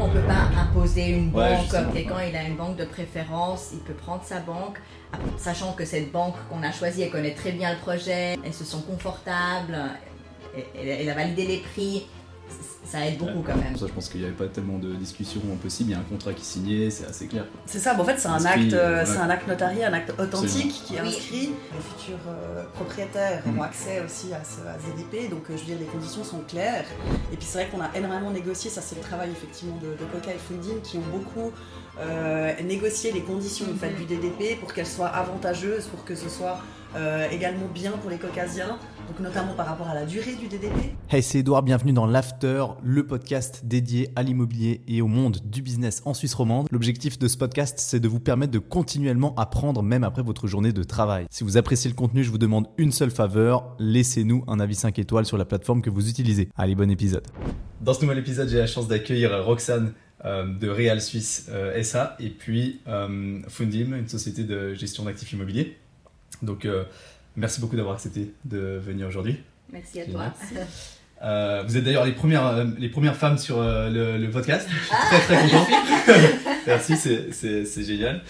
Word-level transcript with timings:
On 0.00 0.08
peut 0.08 0.26
pas 0.26 0.60
imposer 0.60 1.08
une 1.08 1.30
banque 1.30 1.68
comme 1.70 1.92
quelqu'un 1.92 2.22
il 2.28 2.36
a 2.36 2.42
une 2.42 2.56
banque 2.56 2.76
de 2.76 2.84
préférence, 2.84 3.70
il 3.72 3.80
peut 3.80 3.94
prendre 3.94 4.22
sa 4.24 4.40
banque, 4.40 4.78
sachant 5.36 5.72
que 5.72 5.84
cette 5.84 6.12
banque 6.12 6.34
qu'on 6.48 6.62
a 6.62 6.72
choisie, 6.72 7.02
elle 7.02 7.10
connaît 7.10 7.34
très 7.34 7.52
bien 7.52 7.72
le 7.72 7.78
projet, 7.78 8.36
elles 8.44 8.54
se 8.54 8.64
sont 8.64 8.82
confortables, 8.82 9.78
elle 10.74 11.08
a 11.08 11.14
validé 11.14 11.46
les 11.46 11.58
prix, 11.58 12.06
ça 12.86 13.04
aide 13.04 13.18
beaucoup 13.18 13.42
quand 13.44 13.56
même. 13.56 13.76
Ça, 13.76 13.86
je 13.86 13.92
pense 13.92 14.08
qu'il 14.08 14.20
n'y 14.20 14.26
avait 14.26 14.34
pas 14.34 14.46
tellement 14.46 14.78
de 14.78 14.94
discussion 14.94 15.40
possible. 15.60 15.90
Il 15.90 15.92
y 15.92 15.96
a 15.96 15.98
un 15.98 16.04
contrat 16.04 16.32
qui 16.32 16.42
est 16.42 16.44
signé, 16.44 16.90
c'est 16.90 17.06
assez 17.06 17.26
clair. 17.26 17.44
C'est 17.66 17.78
ça. 17.78 17.98
en 17.98 18.04
fait, 18.04 18.18
c'est 18.18 18.28
un 18.28 18.44
acte, 18.44 18.72
euh, 18.72 19.02
c'est 19.04 19.18
un 19.18 19.28
acte 19.28 19.48
notarié, 19.48 19.84
un 19.84 19.92
acte 19.92 20.12
authentique 20.18 20.82
qui 20.84 20.94
est 20.94 21.00
inscrit. 21.00 21.50
Les 21.74 22.04
futurs 22.04 22.18
euh, 22.28 22.64
propriétaires 22.74 23.42
ont 23.46 23.60
mm. 23.60 23.62
accès 23.62 24.02
aussi 24.04 24.32
à, 24.32 24.42
ce, 24.44 24.60
ZDP, 24.60 25.30
donc 25.30 25.50
euh, 25.50 25.56
je 25.56 25.60
veux 25.60 25.66
dire, 25.66 25.78
les 25.80 25.86
conditions 25.86 26.22
sont 26.22 26.40
claires. 26.46 26.86
Et 27.32 27.36
puis 27.36 27.46
c'est 27.46 27.58
vrai 27.58 27.68
qu'on 27.68 27.80
a 27.80 27.90
énormément 27.94 28.30
négocié. 28.30 28.70
Ça, 28.70 28.80
c'est 28.80 28.96
le 28.96 29.02
travail 29.02 29.30
effectivement 29.30 29.76
de, 29.78 29.96
Coca 30.12 30.30
et 30.32 30.38
Funding 30.38 30.80
qui 30.82 30.98
ont 30.98 31.04
beaucoup 31.12 31.52
négocié 32.62 33.10
les 33.10 33.22
conditions 33.22 33.66
en 33.72 33.76
fait, 33.76 33.90
du 33.90 34.04
DDP 34.04 34.60
pour 34.60 34.72
qu'elles 34.72 34.86
soient 34.86 35.08
avantageuses, 35.08 35.86
pour 35.86 36.04
que 36.04 36.14
ce 36.14 36.28
soit 36.28 36.60
également 37.30 37.66
bien 37.74 37.92
pour 37.92 38.10
les 38.10 38.18
Caucasiens 38.18 38.78
donc 39.06 39.20
notamment 39.20 39.54
par 39.54 39.66
rapport 39.66 39.88
à 39.88 39.94
la 39.94 40.04
durée 40.04 40.34
du 40.34 40.48
DDP. 40.48 40.94
Hey, 41.10 41.22
c'est 41.22 41.38
Edouard, 41.38 41.62
bienvenue 41.62 41.92
dans 41.92 42.06
l'After, 42.06 42.64
le 42.82 43.06
podcast 43.06 43.62
dédié 43.64 44.10
à 44.16 44.22
l'immobilier 44.22 44.82
et 44.88 45.02
au 45.02 45.06
monde 45.06 45.38
du 45.44 45.62
business 45.62 46.02
en 46.04 46.14
Suisse 46.14 46.34
romande. 46.34 46.66
L'objectif 46.70 47.18
de 47.18 47.28
ce 47.28 47.36
podcast, 47.36 47.78
c'est 47.78 48.00
de 48.00 48.08
vous 48.08 48.20
permettre 48.20 48.52
de 48.52 48.58
continuellement 48.58 49.34
apprendre 49.36 49.82
même 49.82 50.04
après 50.04 50.22
votre 50.22 50.46
journée 50.46 50.72
de 50.72 50.82
travail. 50.82 51.26
Si 51.30 51.44
vous 51.44 51.56
appréciez 51.56 51.90
le 51.90 51.96
contenu, 51.96 52.24
je 52.24 52.30
vous 52.30 52.38
demande 52.38 52.66
une 52.78 52.92
seule 52.92 53.10
faveur, 53.10 53.76
laissez-nous 53.78 54.44
un 54.48 54.60
avis 54.60 54.74
5 54.74 54.98
étoiles 54.98 55.26
sur 55.26 55.38
la 55.38 55.44
plateforme 55.44 55.82
que 55.82 55.90
vous 55.90 56.08
utilisez. 56.08 56.48
Allez, 56.56 56.74
bon 56.74 56.90
épisode. 56.90 57.26
Dans 57.80 57.94
ce 57.94 58.02
nouvel 58.02 58.18
épisode, 58.18 58.48
j'ai 58.48 58.58
la 58.58 58.66
chance 58.66 58.88
d'accueillir 58.88 59.44
Roxane 59.44 59.92
euh, 60.24 60.46
de 60.46 60.68
Real 60.68 61.00
Suisse 61.00 61.46
euh, 61.50 61.82
SA 61.82 62.16
et 62.18 62.30
puis 62.30 62.80
euh, 62.88 63.40
Fundim, 63.48 63.94
une 63.94 64.08
société 64.08 64.44
de 64.44 64.72
gestion 64.72 65.04
d'actifs 65.04 65.32
immobiliers. 65.32 65.76
Donc 66.42 66.66
Merci 67.36 67.60
beaucoup 67.60 67.76
d'avoir 67.76 67.94
accepté 67.94 68.32
de 68.44 68.80
venir 68.82 69.06
aujourd'hui. 69.06 69.36
Merci 69.70 70.00
à 70.00 70.06
toi. 70.06 70.32
Euh, 71.22 71.62
vous 71.66 71.78
êtes 71.78 71.84
d'ailleurs 71.84 72.04
les 72.04 72.12
premières, 72.12 72.46
euh, 72.46 72.66
les 72.78 72.90
premières 72.90 73.16
femmes 73.16 73.38
sur 73.38 73.58
euh, 73.58 74.18
le, 74.18 74.30
podcast. 74.30 74.68
Je 74.68 74.76
suis 74.76 74.90
très 74.90 75.20
très 75.20 75.48
content. 75.48 75.66
Merci, 76.66 76.94
c'est 76.96 77.82
génial. 77.84 78.22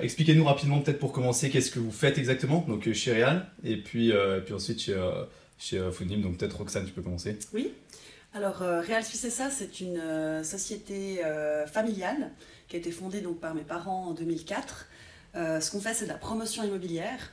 Expliquez-nous 0.00 0.44
rapidement 0.44 0.80
peut-être 0.80 0.98
pour 0.98 1.12
commencer 1.12 1.50
qu'est-ce 1.50 1.70
que 1.70 1.78
vous 1.78 1.90
faites 1.90 2.16
exactement? 2.16 2.64
Donc 2.66 2.90
chez 2.90 3.12
Real 3.12 3.46
et 3.64 3.76
puis, 3.76 4.14
puis 4.46 4.54
ensuite 4.54 4.80
chez, 4.80 4.98
chez 5.58 5.78
Fundim. 5.92 6.20
Donc 6.20 6.38
peut-être 6.38 6.56
Roxane, 6.56 6.86
tu 6.86 6.92
peux 6.92 7.02
commencer. 7.02 7.38
Oui. 7.52 7.70
Alors 8.32 8.60
Real 8.60 9.04
Suisse 9.04 9.28
ça, 9.28 9.50
c'est 9.50 9.80
une 9.80 10.42
société 10.42 11.20
familiale 11.66 12.30
qui 12.68 12.76
a 12.76 12.78
été 12.78 12.90
fondée 12.90 13.20
donc 13.20 13.40
par 13.40 13.54
mes 13.54 13.60
parents 13.60 14.06
en 14.06 14.14
2004. 14.14 14.86
ce 15.34 15.70
qu'on 15.70 15.80
fait, 15.80 15.92
c'est 15.92 16.06
de 16.06 16.10
la 16.10 16.16
promotion 16.16 16.64
immobilière. 16.64 17.30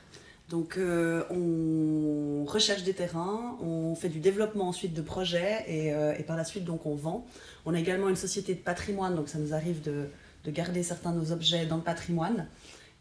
Donc 0.50 0.76
euh, 0.76 1.24
on 1.30 2.44
recherche 2.44 2.82
des 2.82 2.92
terrains, 2.92 3.56
on 3.62 3.94
fait 3.94 4.10
du 4.10 4.20
développement 4.20 4.68
ensuite 4.68 4.92
de 4.92 5.00
projets 5.00 5.64
euh, 5.68 6.14
et, 6.18 6.22
par 6.22 6.36
la 6.36 6.44
suite 6.44 6.64
donc 6.64 6.84
on 6.84 6.94
vend. 6.94 7.26
On 7.64 7.72
a 7.72 7.80
également 7.80 8.10
une 8.10 8.16
société 8.16 8.54
de 8.54 8.60
patrimoine, 8.60 9.16
donc 9.16 9.28
ça 9.28 9.38
nous 9.38 9.54
arrive 9.54 9.80
de, 9.80 10.06
garder 10.50 10.82
certains 10.82 11.12
de 11.12 11.18
nos 11.20 11.32
objets 11.32 11.64
dans 11.64 11.76
le 11.76 11.82
patrimoine. 11.82 12.46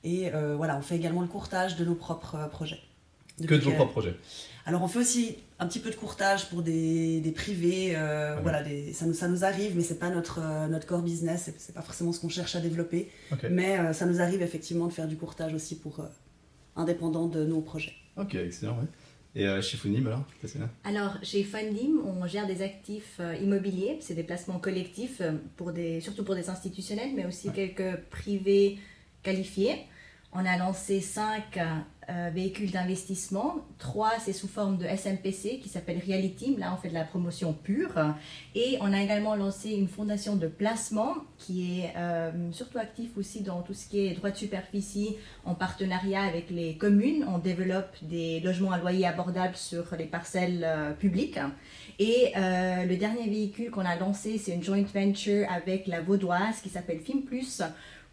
Et 0.05 0.33
euh, 0.33 0.55
voilà, 0.55 0.77
on 0.77 0.81
fait 0.81 0.95
également 0.95 1.21
le 1.21 1.27
courtage 1.27 1.75
de 1.75 1.83
nos 1.83 1.95
propres 1.95 2.49
projets. 2.49 2.79
que 3.45 3.55
de 3.55 3.59
vos 3.59 3.71
propres 3.71 3.91
projets 3.91 4.15
Alors 4.65 4.81
on 4.81 4.87
fait 4.87 4.99
aussi 4.99 5.35
un 5.59 5.67
petit 5.67 5.79
peu 5.79 5.89
de 5.89 5.95
courtage 5.95 6.49
pour 6.49 6.61
des, 6.61 7.33
privés, 7.35 7.97
voilà, 8.41 8.63
ça, 8.93 9.05
nous, 9.05 9.13
ça 9.13 9.27
nous 9.27 9.43
arrive, 9.43 9.75
mais 9.75 9.83
c'est 9.83 9.99
pas 9.99 10.09
notre, 10.09 10.39
notre 10.69 10.87
core 10.87 11.01
business, 11.01 11.51
c'est 11.57 11.75
pas 11.75 11.81
forcément 11.81 12.13
ce 12.13 12.21
qu'on 12.21 12.29
cherche 12.29 12.55
à 12.55 12.61
développer. 12.61 13.11
Mais 13.49 13.91
ça 13.91 14.05
nous 14.05 14.21
arrive 14.21 14.41
effectivement 14.41 14.87
de 14.87 14.93
faire 14.93 15.09
du 15.09 15.17
courtage 15.17 15.53
aussi 15.53 15.75
pour 15.77 15.99
indépendant 16.75 17.27
de 17.27 17.45
nos 17.45 17.61
projets. 17.61 17.93
Ok, 18.17 18.35
excellent. 18.35 18.77
Et 19.35 19.47
euh, 19.47 19.61
chez 19.61 19.77
Fundim, 19.77 20.05
alors 20.05 20.23
Alors, 20.83 21.17
chez 21.23 21.43
Fundim, 21.43 22.01
on 22.05 22.27
gère 22.27 22.45
des 22.45 22.61
actifs 22.61 23.17
euh, 23.19 23.35
immobiliers, 23.35 23.97
c'est 23.99 24.13
des 24.13 24.23
placements 24.23 24.59
collectifs, 24.59 25.21
euh, 25.21 25.33
pour 25.57 25.71
des, 25.71 26.01
surtout 26.01 26.23
pour 26.23 26.35
des 26.35 26.49
institutionnels, 26.49 27.11
mais 27.15 27.25
aussi 27.25 27.51
quelques 27.51 27.97
privés 28.11 28.77
qualifiés. 29.23 29.85
On 30.33 30.45
a 30.45 30.57
lancé 30.57 31.01
cinq 31.01 31.59
euh, 32.09 32.29
véhicules 32.33 32.71
d'investissement. 32.71 33.65
Trois, 33.77 34.11
c'est 34.19 34.33
sous 34.33 34.47
forme 34.47 34.77
de 34.77 34.85
SMPC 34.85 35.59
qui 35.61 35.69
s'appelle 35.69 36.01
Reality. 36.05 36.55
Là, 36.57 36.73
on 36.73 36.81
fait 36.81 36.89
de 36.89 36.93
la 36.93 37.03
promotion 37.03 37.53
pure. 37.53 37.93
Et 38.55 38.77
on 38.81 38.91
a 38.91 39.01
également 39.01 39.35
lancé 39.35 39.71
une 39.71 39.87
fondation 39.87 40.35
de 40.35 40.47
placement 40.47 41.15
qui 41.37 41.81
est 41.81 41.93
euh, 41.95 42.51
surtout 42.51 42.77
actif 42.77 43.17
aussi 43.17 43.41
dans 43.41 43.61
tout 43.61 43.73
ce 43.73 43.87
qui 43.87 44.05
est 44.05 44.13
droit 44.13 44.31
de 44.31 44.37
superficie 44.37 45.15
en 45.45 45.55
partenariat 45.55 46.23
avec 46.23 46.49
les 46.49 46.77
communes. 46.77 47.25
On 47.27 47.37
développe 47.37 47.95
des 48.01 48.39
logements 48.39 48.71
à 48.71 48.77
loyer 48.77 49.05
abordable 49.05 49.55
sur 49.55 49.85
les 49.97 50.05
parcelles 50.05 50.63
euh, 50.63 50.91
publiques. 50.91 51.39
Et 51.99 52.33
le 52.35 52.95
dernier 52.95 53.29
véhicule 53.29 53.69
qu'on 53.69 53.85
a 53.85 53.95
lancé, 53.95 54.37
c'est 54.39 54.53
une 54.53 54.63
joint 54.63 54.83
venture 54.93 55.45
avec 55.49 55.85
la 55.85 56.01
Vaudoise 56.01 56.59
qui 56.61 56.69
s'appelle 56.69 56.99
Film 56.99 57.21
Plus 57.21 57.61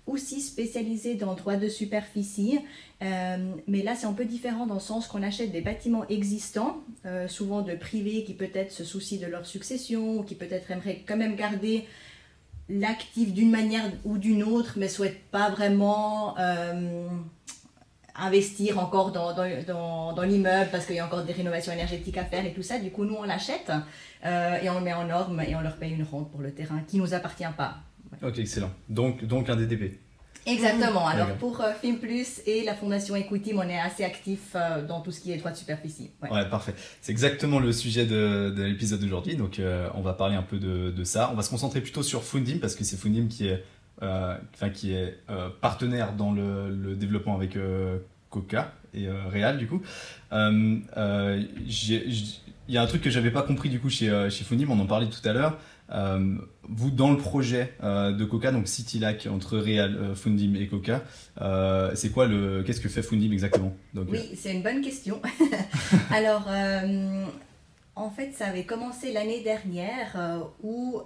aussi 0.07 0.41
spécialisé 0.41 1.15
dans 1.15 1.31
le 1.31 1.37
droit 1.37 1.57
de 1.57 1.69
superficie. 1.69 2.59
Euh, 3.03 3.55
mais 3.67 3.83
là, 3.83 3.95
c'est 3.95 4.07
un 4.07 4.13
peu 4.13 4.25
différent 4.25 4.67
dans 4.67 4.75
le 4.75 4.81
sens 4.81 5.07
qu'on 5.07 5.23
achète 5.23 5.53
des 5.53 5.61
bâtiments 5.61 6.07
existants, 6.09 6.79
euh, 7.07 7.29
souvent 7.29 7.63
de 7.63 7.75
privés 7.75 8.25
qui 8.25 8.35
peut-être 8.35 8.73
se 8.73 8.85
soucient 8.85 9.21
de 9.21 9.27
leur 9.27 9.47
succession, 9.47 10.19
ou 10.19 10.23
qui 10.23 10.35
peut-être 10.35 10.71
aimeraient 10.71 11.03
quand 11.07 11.17
même 11.17 11.37
garder 11.37 11.87
l'actif 12.69 13.33
d'une 13.33 13.51
manière 13.51 13.85
ou 14.05 14.19
d'une 14.19 14.43
autre, 14.43 14.75
mais 14.77 14.89
souhaitent 14.89 15.25
pas 15.31 15.51
vraiment 15.51 16.39
euh, 16.39 17.09
investir 18.15 18.79
encore 18.79 19.13
dans, 19.13 20.23
l'immeuble 20.23 20.69
parce 20.71 20.87
qu'il 20.87 20.97
y 20.97 21.01
a 21.01 21.07
encore 21.07 21.25
des 21.25 21.33
rénovations 21.33 21.73
énergétiques 21.73 22.19
à 22.19 22.25
faire 22.25 22.45
et 22.45 22.53
tout 22.53 22.63
ça. 22.63 22.79
Du 22.79 22.91
coup, 22.91 23.05
nous, 23.05 23.15
on 23.15 23.25
l'achète 23.25 23.73
et 24.23 24.69
on 24.69 24.75
le 24.75 24.81
met 24.83 24.93
en 24.93 25.07
norme 25.07 25.41
et 25.41 25.57
on 25.57 25.63
leur 25.63 25.77
paye 25.77 25.93
une 25.93 26.03
rente 26.05 26.31
pour 26.31 26.41
le 26.41 26.53
terrain 26.53 26.83
qui 26.87 26.99
nous 26.99 27.15
appartient 27.15 27.45
pas. 27.57 27.79
Ok, 28.23 28.39
excellent. 28.39 28.71
Donc, 28.89 29.25
donc 29.25 29.49
un 29.49 29.57
DDP. 29.57 29.99
Exactement. 30.47 31.07
Alors 31.07 31.35
pour 31.35 31.61
euh, 31.61 31.73
Film 31.81 31.99
Plus 31.99 32.41
et 32.47 32.65
la 32.65 32.75
Fondation 32.75 33.15
Equity, 33.15 33.53
on 33.55 33.63
est 33.63 33.79
assez 33.79 34.05
actif 34.05 34.53
euh, 34.55 34.85
dans 34.85 35.01
tout 35.01 35.13
ce 35.13 35.21
qui 35.21 35.33
est 35.33 35.37
droit 35.37 35.51
de 35.51 35.57
superficie. 35.57 36.11
Ouais, 36.23 36.49
parfait. 36.49 36.75
C'est 37.01 37.13
exactement 37.13 37.59
le 37.59 37.73
sujet 37.73 38.07
de, 38.07 38.55
l'épisode 38.57 39.01
d'aujourd'hui. 39.01 39.37
Donc 39.37 39.59
euh, 39.59 39.89
on 39.95 40.01
va 40.01 40.15
parler 40.15 40.37
un 40.37 40.43
peu 40.43 40.59
de, 40.59 41.05
ça. 41.05 41.31
On 41.33 41.37
va 41.37 41.43
se 41.43 41.51
concentrer 41.51 41.81
plutôt 41.81 42.03
sur 42.03 42.23
Fundim 42.25 42.59
parce 42.61 42.75
que 42.75 42.85
c'est 42.85 42.97
Fundim 42.97 43.27
qui 43.29 43.49
est, 43.49 43.63
enfin, 44.01 44.71
qui 44.73 44.95
est 44.95 45.19
partenaire 45.61 46.15
dans 46.15 46.33
le, 46.33 46.95
développement 46.95 47.35
avec 47.35 47.57
Coca 48.31 48.73
et 48.95 49.09
Real 49.09 49.59
du 49.59 49.67
coup. 49.67 49.83
Il 50.33 50.85
y 52.69 52.79
a 52.79 52.83
un 52.83 52.87
truc 52.87 53.03
que 53.03 53.11
j'avais 53.11 53.31
pas 53.31 53.43
compris 53.43 53.69
du 53.69 53.81
coup 53.81 53.91
chez, 53.91 54.29
chez 54.31 54.45
Fundim, 54.45 54.69
on 54.71 54.81
en 54.81 54.87
parlait 54.87 55.09
tout 55.09 55.29
à 55.29 55.33
l'heure. 55.33 55.59
Euh, 55.93 56.37
vous, 56.69 56.91
dans 56.91 57.11
le 57.11 57.17
projet 57.17 57.75
euh, 57.83 58.13
de 58.13 58.25
Coca, 58.25 58.53
donc 58.53 58.69
CityLac 58.69 59.27
entre 59.31 59.59
Real, 59.59 59.97
euh, 59.97 60.15
Fundim 60.15 60.55
et 60.55 60.69
Coca, 60.69 61.03
c'est 61.95 62.11
quoi 62.11 62.27
le, 62.27 62.63
qu'est-ce 62.63 62.81
que 62.81 62.89
fait 62.89 63.03
Fundim 63.03 63.33
exactement 63.33 63.75
Oui, 63.95 64.31
c'est 64.37 64.53
une 64.53 64.63
bonne 64.63 64.81
question. 64.81 65.21
Alors, 66.11 66.49
en 67.97 68.11
fait, 68.11 68.33
ça 68.33 68.47
avait 68.47 68.65
commencé 68.65 69.13
l'année 69.13 69.43
dernière 69.43 70.49
où 70.63 71.03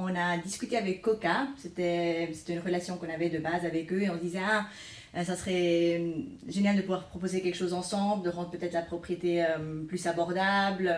on 0.00 0.14
a 0.14 0.38
discuté 0.38 0.76
avec 0.76 1.02
Coca. 1.02 1.48
C'était, 1.56 2.30
c'était 2.32 2.54
une 2.54 2.60
relation 2.60 2.96
qu'on 2.96 3.12
avait 3.12 3.30
de 3.30 3.38
base 3.38 3.64
avec 3.64 3.92
eux 3.92 4.02
et 4.02 4.10
on 4.10 4.16
disait 4.16 4.40
ah 4.44 4.66
ça 5.24 5.36
serait 5.36 5.98
euh, 5.98 6.12
génial 6.48 6.76
de 6.76 6.82
pouvoir 6.82 7.06
proposer 7.08 7.40
quelque 7.40 7.56
chose 7.56 7.72
ensemble, 7.72 8.24
de 8.24 8.30
rendre 8.30 8.50
peut-être 8.50 8.72
la 8.72 8.82
propriété 8.82 9.42
euh, 9.42 9.84
plus 9.86 10.06
abordable, 10.06 10.94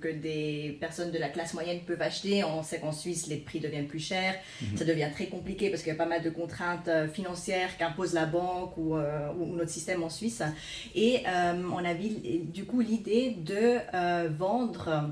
que 0.00 0.08
des 0.08 0.76
personnes 0.80 1.10
de 1.10 1.18
la 1.18 1.28
classe 1.28 1.54
moyenne 1.54 1.80
peuvent 1.86 2.00
acheter. 2.00 2.44
On 2.44 2.62
sait 2.62 2.80
qu'en 2.80 2.92
Suisse, 2.92 3.26
les 3.26 3.36
prix 3.36 3.60
deviennent 3.60 3.86
plus 3.86 3.98
chers. 3.98 4.34
Mhm. 4.60 4.76
Ça 4.76 4.84
devient 4.84 5.08
très 5.12 5.26
compliqué 5.26 5.70
parce 5.70 5.82
qu'il 5.82 5.92
y 5.92 5.94
a 5.94 5.98
pas 5.98 6.06
mal 6.06 6.22
de 6.22 6.30
contraintes 6.30 6.88
financières 7.12 7.76
qu'impose 7.76 8.14
la 8.14 8.26
banque 8.26 8.76
ou, 8.76 8.96
ou, 8.96 9.56
notre 9.56 9.70
système 9.70 10.02
en 10.02 10.10
Suisse. 10.10 10.42
Et 10.94 11.22
on 11.26 11.84
a 11.84 11.94
du 11.94 12.64
coup 12.64 12.80
l'idée 12.80 13.36
de 13.38 13.78
vendre 14.28 15.10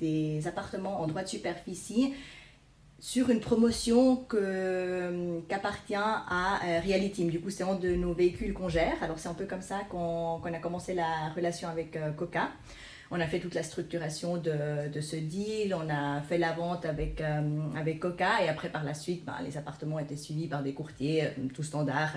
des 0.00 0.46
appartements 0.46 1.00
en 1.00 1.06
droit 1.06 1.22
de 1.22 1.28
superficie 1.28 2.14
sur 3.04 3.28
une 3.28 3.40
promotion 3.40 4.24
qu'appartient 5.46 5.94
à 5.94 6.60
euh, 6.64 6.80
Reality. 6.80 7.26
Du 7.26 7.38
coup, 7.38 7.50
c'est 7.50 7.62
un 7.62 7.74
de 7.74 7.94
nos 7.94 8.14
véhicules 8.14 8.54
qu'on 8.54 8.70
gère. 8.70 8.94
Alors, 9.02 9.18
c'est 9.18 9.28
un 9.28 9.34
peu 9.34 9.44
comme 9.44 9.60
ça 9.60 9.80
qu'on 9.90 10.40
a 10.42 10.58
commencé 10.58 10.94
la 10.94 11.28
relation 11.36 11.68
avec 11.68 11.96
euh, 11.96 12.12
Coca. 12.12 12.48
On 13.16 13.20
a 13.20 13.28
fait 13.28 13.38
toute 13.38 13.54
la 13.54 13.62
structuration 13.62 14.38
de, 14.38 15.00
ce 15.00 15.14
deal, 15.14 15.72
on 15.72 15.88
a 15.88 16.20
fait 16.22 16.36
la 16.36 16.50
vente 16.50 16.84
avec, 16.84 17.20
euh, 17.20 17.42
avec 17.78 18.00
Coca 18.00 18.42
et 18.44 18.48
après 18.48 18.70
par 18.70 18.82
la 18.82 18.92
suite, 18.92 19.24
ben, 19.24 19.36
les 19.44 19.56
appartements 19.56 20.00
étaient 20.00 20.16
suivis 20.16 20.48
par 20.48 20.64
des 20.64 20.72
courtiers, 20.72 21.22
euh, 21.22 21.28
tout 21.54 21.62
standard. 21.62 22.10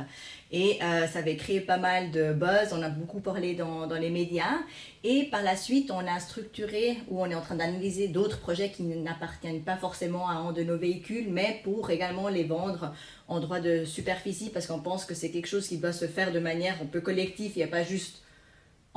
Et 0.51 0.79
euh, 0.81 1.05
ça 1.05 1.19
avait 1.19 1.35
créé 1.35 1.61
pas 1.61 1.77
mal 1.77 2.09
de 2.09 2.33
buzz, 2.33 2.73
on 2.73 2.81
a 2.81 2.89
beaucoup 2.89 3.19
parlé 3.19 3.53
dans, 3.53 3.85
dans 3.85 3.99
les 3.99 4.09
médias. 4.09 4.57
Et 5.03 5.25
par 5.25 5.43
la 5.43 5.55
suite, 5.55 5.91
on 5.91 5.99
a 5.99 6.19
structuré 6.19 6.97
ou 7.09 7.21
on 7.21 7.27
est 7.27 7.35
en 7.35 7.41
train 7.41 7.57
d'analyser 7.57 8.07
d'autres 8.07 8.39
projets 8.39 8.71
qui 8.71 8.81
n'appartiennent 8.81 9.61
pas 9.61 9.77
forcément 9.77 10.27
à 10.27 10.33
un 10.33 10.51
de 10.51 10.63
nos 10.63 10.79
véhicules, 10.79 11.27
mais 11.29 11.61
pour 11.63 11.91
également 11.91 12.27
les 12.27 12.43
vendre 12.43 12.91
en 13.27 13.39
droit 13.39 13.59
de 13.59 13.85
superficie 13.85 14.49
parce 14.49 14.65
qu'on 14.65 14.79
pense 14.79 15.05
que 15.05 15.13
c'est 15.13 15.29
quelque 15.29 15.47
chose 15.47 15.67
qui 15.67 15.77
doit 15.77 15.93
se 15.93 16.07
faire 16.07 16.31
de 16.31 16.39
manière 16.39 16.81
un 16.81 16.87
peu 16.87 17.01
collective. 17.01 17.51
Il 17.55 17.59
n'y 17.59 17.65
a 17.65 17.67
pas 17.67 17.83
juste 17.83 18.23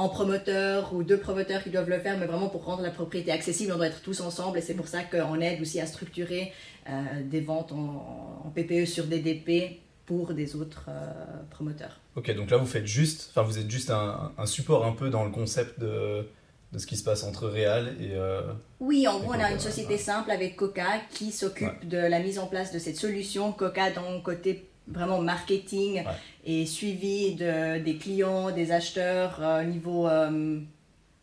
en 0.01 0.09
promoteur 0.09 0.95
ou 0.95 1.03
deux 1.03 1.19
promoteurs 1.19 1.63
qui 1.63 1.69
doivent 1.69 1.91
le 1.91 1.99
faire, 1.99 2.17
mais 2.17 2.25
vraiment 2.25 2.49
pour 2.49 2.65
rendre 2.65 2.83
la 2.83 2.91
propriété 2.91 3.31
accessible, 3.31 3.71
on 3.75 3.77
doit 3.77 3.89
être 3.89 4.01
tous 4.01 4.23
ensemble 4.23 4.57
et 4.57 4.63
c'est 4.63 4.75
pour 4.75 4.89
ça 4.89 5.03
qu'on 5.03 5.39
aide 5.43 5.61
aussi 5.61 5.79
à 5.79 5.85
structurer 5.85 6.55
euh, 6.89 6.93
des 7.23 7.43
ventes 7.43 7.73
en, 7.73 8.43
en, 8.47 8.51
PPE 8.51 8.87
sur 8.87 9.05
DDP 9.05 9.79
pour 10.07 10.33
des 10.33 10.57
autres 10.57 10.87
euh, 10.89 11.13
promoteurs. 11.51 12.01
Ok, 12.17 12.35
donc 12.35 12.51
là 12.51 12.57
vous 12.57 12.67
faites 12.67 12.87
juste, 12.87 13.29
enfin 13.31 13.43
vous 13.43 13.59
êtes 13.59 13.71
juste 13.71 13.91
un, 13.91 14.33
un, 14.39 14.47
support 14.47 14.87
un 14.87 14.93
peu 14.93 15.11
dans 15.11 15.23
le 15.23 15.31
concept 15.31 15.79
de, 15.79 16.27
de 16.73 16.79
ce 16.79 16.87
qui 16.87 16.97
se 16.97 17.05
passe 17.05 17.23
entre 17.23 17.47
Real 17.49 17.95
et... 18.01 18.13
Euh, 18.15 18.41
oui, 18.81 19.07
en 19.07 19.21
gros 19.21 19.35
on 19.35 19.39
a 19.39 19.53
une 19.53 19.61
société 19.61 19.99
simple 19.99 20.31
avec 20.31 20.57
Coca 20.57 21.03
qui 21.11 21.31
s'occupe 21.31 21.69
ouais. 21.69 21.87
de 21.87 21.99
la 21.99 22.21
mise 22.21 22.39
en 22.39 22.47
place 22.47 22.73
de 22.73 22.79
cette 22.79 22.97
solution. 22.97 23.53
Coca 23.53 23.91
dans 23.91 24.19
côté 24.23 24.70
vraiment 24.91 25.21
marketing 25.21 25.97
ouais. 25.97 26.05
et 26.45 26.67
suivi 26.67 27.35
de, 27.35 27.79
des 27.79 27.97
clients, 27.97 28.51
des 28.51 28.73
acheteurs 28.73 29.39
au 29.39 29.43
euh, 29.43 29.65
niveau 29.65 30.09
euh, 30.09 30.61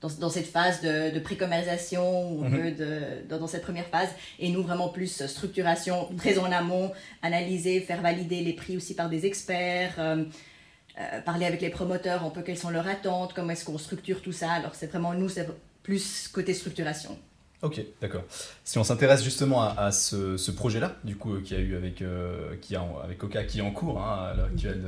dans, 0.02 0.10
dans, 0.19 0.30
cette 0.30 0.48
phase 0.48 0.81
de, 0.81 1.14
de 1.14 1.19
pré-commercialisation 1.19 2.31
ou 2.31 2.44
mm 2.44 2.54
-hmm. 2.54 2.75
de, 2.75 3.30
de, 3.30 3.38
dans 3.38 3.48
cette 3.48 3.64
première 3.64 3.90
phase 3.96 4.12
et 4.40 4.50
nous 4.50 4.64
vraiment 4.64 4.90
plus 4.90 5.25
structuration 5.25 5.96
très 6.18 6.38
en 6.38 6.52
amont, 6.52 6.92
analyser, 7.22 7.74
faire 7.90 8.02
valider 8.02 8.42
les 8.42 8.54
prix 8.62 8.75
aussi 8.78 8.94
par 8.96 9.10
des 9.10 9.25
experts. 9.25 9.96
Euh, 10.00 10.24
euh, 11.00 11.22
parler 11.22 11.46
avec 11.46 11.62
les 11.62 11.69
promoteurs 11.69 12.24
un 12.24 12.31
peu 12.31 12.42
quelles 12.42 12.58
sont 12.58 12.72
leurs 12.72 12.88
attentes, 12.88 13.31
comment 13.36 13.52
est-ce 13.52 13.66
qu'on 13.66 13.78
structure 13.78 14.19
tout 14.25 14.31
ça. 14.31 14.50
Alors 14.52 14.74
c'est 14.74 14.88
vraiment 14.88 15.14
nous, 15.14 15.30
c'est 15.30 15.48
plus 15.84 16.28
côté 16.28 16.56
structuration. 16.56 17.14
Ok, 17.63 17.81
d'accord. 18.01 18.24
Si 18.63 18.77
on 18.77 18.83
s'intéresse 18.83 19.24
justement 19.24 19.63
à, 19.63 19.74
à 19.77 19.92
ce, 19.92 20.38
ce 20.38 20.51
projet-là, 20.51 20.95
du 21.04 21.15
coup, 21.15 21.33
euh, 21.33 21.42
qui 21.42 21.56
a 21.56 21.59
eu 21.59 21.75
avec, 21.75 22.01
euh, 22.01 22.56
qui 22.62 22.75
a, 22.75 22.86
avec 23.04 23.18
Coca, 23.18 23.44
qui 23.44 23.59
est 23.59 23.62
en 23.62 23.71
cours 23.71 24.00
hein, 24.00 24.30
à 24.31 24.36
l'heure 24.36 24.45
actuelle, 24.45 24.81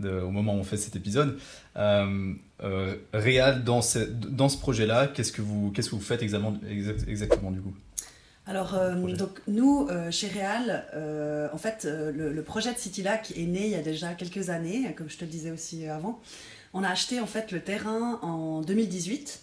de, 0.00 0.08
de, 0.08 0.20
au 0.20 0.30
moment 0.30 0.54
où 0.54 0.58
on 0.58 0.64
fait 0.64 0.76
cet 0.76 0.96
épisode, 0.96 1.38
euh, 1.76 2.34
euh, 2.64 2.96
Réal, 3.12 3.62
dans 3.62 3.80
ce, 3.80 4.00
dans 4.00 4.48
ce 4.48 4.58
projet-là, 4.58 5.06
qu'est-ce 5.06 5.30
que 5.30 5.42
vous, 5.42 5.70
qu'est-ce 5.70 5.90
que 5.90 5.94
vous 5.94 6.00
faites 6.00 6.22
exactement, 6.22 6.58
exactement 7.06 7.52
du 7.52 7.60
coup? 7.60 7.74
Alors, 8.46 8.76
donc 9.16 9.40
nous, 9.46 9.86
chez 10.10 10.26
Real, 10.26 10.84
euh, 10.94 11.48
en 11.52 11.58
fait, 11.58 11.84
le, 11.84 12.32
le, 12.32 12.42
projet 12.42 12.72
de 12.72 12.78
CityLac 12.78 13.32
est 13.36 13.44
né 13.44 13.66
il 13.66 13.70
y 13.70 13.76
a 13.76 13.82
déjà 13.82 14.14
quelques 14.14 14.50
années, 14.50 14.92
comme 14.96 15.08
je 15.08 15.18
te 15.18 15.24
le 15.24 15.30
disais 15.30 15.52
aussi 15.52 15.86
avant. 15.86 16.20
On 16.72 16.82
a 16.82 16.88
acheté 16.88 17.20
en 17.20 17.26
fait 17.26 17.52
le 17.52 17.60
terrain 17.60 18.18
en 18.22 18.62
2018. 18.62 19.40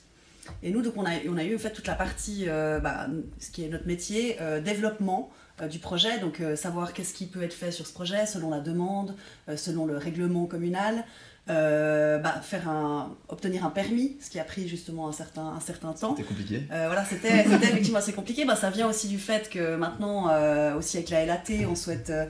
Et 0.63 0.71
nous, 0.71 0.81
donc, 0.81 0.93
on 0.97 1.05
a, 1.05 1.11
on 1.29 1.37
a 1.37 1.43
eu 1.43 1.55
en 1.55 1.59
fait 1.59 1.71
toute 1.71 1.87
la 1.87 1.95
partie, 1.95 2.45
bah, 2.47 3.07
ce 3.39 3.51
qui 3.51 3.63
est 3.63 3.69
notre 3.69 3.87
métier, 3.87 4.37
développement 4.63 5.29
du 5.69 5.79
projet, 5.79 6.19
donc 6.19 6.41
savoir 6.55 6.93
qu'est-ce 6.93 7.13
qui 7.13 7.25
peut 7.25 7.41
être 7.43 7.53
fait 7.53 7.71
sur 7.71 7.87
ce 7.87 7.93
projet 7.93 8.25
selon 8.25 8.49
la 8.49 8.59
demande, 8.59 9.15
selon 9.55 9.85
le 9.85 9.97
règlement 9.97 10.45
communal, 10.45 11.03
euh, 11.49 12.17
bah, 12.17 12.41
faire 12.41 12.67
un, 12.67 13.15
obtenir 13.29 13.65
un 13.65 13.69
permis, 13.69 14.17
ce 14.19 14.29
qui 14.29 14.37
a 14.37 14.43
pris 14.43 14.67
justement 14.67 15.07
un 15.07 15.13
certain, 15.13 15.45
un 15.45 15.61
certain 15.61 15.93
temps. 15.93 16.13
C'était 16.15 16.27
compliqué. 16.27 16.63
Euh, 16.71 16.87
voilà, 16.87 17.05
c'était 17.05 17.39
effectivement 17.39 17.99
assez 17.99 18.11
compliqué. 18.11 18.43
Bah, 18.43 18.57
ça 18.57 18.69
vient 18.69 18.87
aussi 18.89 19.07
du 19.07 19.17
fait 19.17 19.49
que 19.49 19.77
maintenant, 19.77 20.29
euh, 20.29 20.75
aussi 20.75 20.97
avec 20.97 21.09
la 21.09 21.25
LAT, 21.25 21.65
on 21.69 21.75
souhaite 21.75 22.09
euh, 22.09 22.25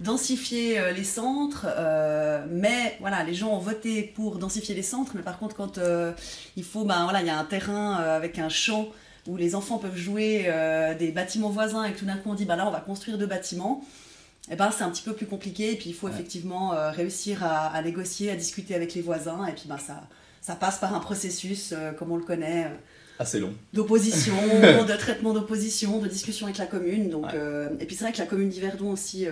densifier 0.00 0.78
euh, 0.78 0.92
les 0.92 1.04
centres, 1.04 1.66
euh, 1.68 2.44
mais 2.50 2.96
voilà, 3.00 3.24
les 3.24 3.34
gens 3.34 3.50
ont 3.50 3.58
voté 3.58 4.02
pour 4.02 4.38
densifier 4.38 4.74
les 4.74 4.82
centres, 4.82 5.12
mais 5.14 5.22
par 5.22 5.38
contre, 5.38 5.56
quand 5.56 5.80
il 6.56 6.64
faut, 6.64 6.84
bah, 6.84 7.00
voilà, 7.04 7.20
il 7.20 7.26
y 7.26 7.30
a 7.30 7.38
un 7.38 7.44
terrain 7.44 7.94
avec 7.94 8.38
un 8.38 8.48
champ 8.48 8.88
où 9.26 9.36
les 9.36 9.54
enfants 9.54 9.78
peuvent 9.78 9.96
jouer 9.96 10.50
des 10.98 11.12
bâtiments 11.12 11.50
voisins 11.50 11.84
et 11.84 11.92
que 11.92 11.98
tout 11.98 12.06
d'un 12.06 12.16
coup 12.16 12.30
on 12.30 12.34
dit, 12.34 12.44
bah 12.44 12.56
là, 12.56 12.66
on 12.66 12.70
va 12.70 12.80
construire 12.80 13.18
deux 13.18 13.26
bâtiments 13.26 13.84
eh 14.50 14.56
ben, 14.56 14.70
c'est 14.70 14.84
un 14.84 14.90
petit 14.90 15.02
peu 15.02 15.12
plus 15.12 15.26
compliqué. 15.26 15.72
Et 15.72 15.76
puis, 15.76 15.90
il 15.90 15.94
faut 15.94 16.06
ouais. 16.06 16.12
effectivement 16.12 16.72
euh, 16.72 16.90
réussir 16.90 17.44
à, 17.44 17.66
à, 17.68 17.82
négocier, 17.82 18.30
à 18.30 18.36
discuter 18.36 18.74
avec 18.74 18.94
les 18.94 19.02
voisins. 19.02 19.46
Et 19.46 19.52
puis, 19.52 19.64
ben, 19.66 19.78
ça, 19.78 20.02
ça 20.40 20.54
passe 20.54 20.78
par 20.78 20.94
un 20.94 21.00
processus, 21.00 21.72
euh, 21.72 21.92
comme 21.92 22.12
on 22.12 22.16
le 22.16 22.24
connaît. 22.24 22.64
Euh, 22.64 22.76
Assez 23.18 23.40
long. 23.40 23.52
D'opposition, 23.72 24.34
de 24.88 24.96
traitement 24.96 25.32
d'opposition, 25.32 25.98
de 25.98 26.06
discussion 26.06 26.46
avec 26.46 26.58
la 26.58 26.66
commune. 26.66 27.10
Donc, 27.10 27.24
ouais. 27.24 27.68
et 27.80 27.84
puis, 27.84 27.96
c'est 27.96 28.04
vrai 28.04 28.12
que 28.12 28.18
la 28.18 28.26
commune 28.26 28.48
d'Yverdon 28.48 28.92
aussi, 28.92 29.26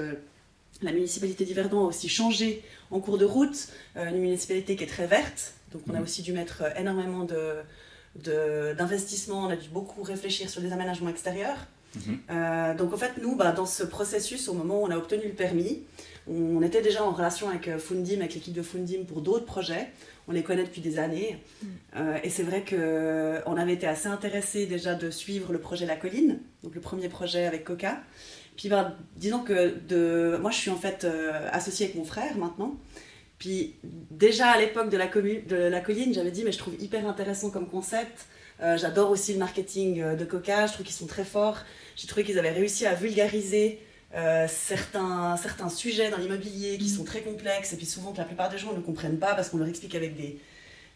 la 0.83 0.93
municipalité 0.93 1.45
d'Yverdon 1.45 1.85
a 1.85 1.89
aussi 1.89 2.09
changé 2.09 2.63
en 2.91 3.01
cours 3.01 3.19
de 3.19 3.25
route. 3.25 3.69
une 3.97 4.19
municipalité 4.19 4.77
qui 4.77 4.85
est 4.85 4.89
très 4.89 5.07
verte. 5.07 5.55
Donc, 5.73 5.83
on 5.89 5.93
mmh. 5.93 5.97
a 5.97 6.03
aussi 6.03 6.23
dû 6.23 6.33
mettre 6.33 6.63
énormément 6.79 7.27
d'investissements. 8.15 9.45
on 9.45 9.51
a 9.51 9.57
dû 9.57 9.69
beaucoup 9.69 10.03
réfléchir 10.03 10.49
sur 10.51 10.61
les 10.61 10.73
aménagements 10.73 11.11
extérieurs. 11.11 11.59
Mmh. 11.97 12.15
Euh, 12.31 12.75
donc 12.75 12.93
en 12.93 12.97
fait, 12.97 13.13
nous, 13.23 13.37
bah, 13.37 13.53
dans 13.53 13.67
ce 13.67 13.83
processus, 13.83 14.49
au 14.49 14.55
moment 14.55 14.83
où 14.83 14.87
on 14.87 14.91
a 14.91 14.97
obtenu 14.97 15.25
le 15.25 15.35
permis, 15.35 15.83
on 16.29 16.63
était 16.63 16.83
déjà 16.83 17.05
en 17.05 17.13
relation 17.13 17.49
avec 17.49 17.69
euh, 17.69 17.79
Fundim, 17.79 18.21
avec 18.21 18.35
l'équipe 18.35 18.55
de 18.55 18.63
Fundim 18.63 19.05
pour 19.07 19.21
d'autres 19.21 19.47
projets. 19.47 19.89
On 20.29 20.33
les 20.33 20.43
connaît 20.43 20.65
depuis 20.65 20.81
des 20.81 20.99
années. 20.99 21.39
Mmh. 21.63 21.67
Euh, 21.97 22.19
et 22.23 22.31
c'est 22.31 22.43
vrai 22.43 22.65
qu'on 22.69 23.57
avait 23.57 23.73
été 23.73 23.87
assez 23.87 24.09
intéressés 24.09 24.67
déjà 24.67 24.95
de 24.95 25.11
suivre 25.11 25.53
le 25.53 25.59
projet 25.59 25.87
La 25.87 25.97
Colline, 25.97 26.41
donc 26.63 26.75
le 26.75 26.81
premier 26.81 27.09
projet 27.09 27.47
avec 27.47 27.65
Coca. 27.65 28.01
Puis 28.57 28.69
bah, 28.69 28.97
disons 29.17 29.41
que 29.41 29.75
de... 29.89 30.39
moi, 30.41 30.51
je 30.51 30.57
suis 30.57 30.71
en 30.71 30.77
fait 30.77 31.05
euh, 31.05 31.49
associée 31.53 31.87
avec 31.87 31.97
mon 31.97 32.05
frère 32.05 32.37
maintenant. 32.37 32.75
Puis 33.39 33.75
déjà 34.11 34.49
à 34.49 34.59
l'époque 34.59 34.89
de, 34.89 34.97
la 34.97 35.07
de 35.07 35.57
la 35.57 35.81
colline, 35.81 36.15
j'avais 36.15 36.31
dit, 36.31 36.43
mais 36.45 36.53
je 36.53 36.59
trouve 36.59 36.75
hyper 36.81 37.07
intéressant 37.07 37.51
comme 37.51 37.69
concept. 37.69 38.27
Euh, 38.63 38.79
J'adore 38.79 39.11
aussi 39.11 39.35
le 39.35 39.39
marketing 39.39 40.17
de 40.17 40.25
Coca, 40.25 40.67
je 40.67 40.73
trouve 40.73 40.87
qu'ils 40.87 40.95
sont 40.95 41.07
très 41.07 41.25
forts. 41.25 41.59
J'ai 41.97 42.07
trouvé 42.07 42.25
qu'ils 42.25 42.39
avaient 42.39 42.53
réussi 42.53 42.87
à 42.87 42.95
vulgariser 42.95 43.79
euh, 44.15 44.47
certains, 44.49 45.37
certains 45.37 45.69
sujets 45.69 46.11
dans 46.11 46.17
l'immobilier 46.17 46.79
qui 46.79 46.89
sont 46.89 47.05
très 47.05 47.21
complexes 47.21 47.73
et 47.75 47.77
puis 47.77 47.85
souvent 47.85 48.13
que 48.13 48.19
la 48.19 48.25
plupart 48.25 48.49
des 48.49 48.57
gens 48.57 48.73
ne 48.73 48.81
comprennent 48.81 49.19
pas 49.19 49.35
parce 49.35 49.51
qu'on 49.51 49.59
leur 49.59 49.69
explique 49.69 49.95
avec 49.95 50.17
des, 50.17 50.39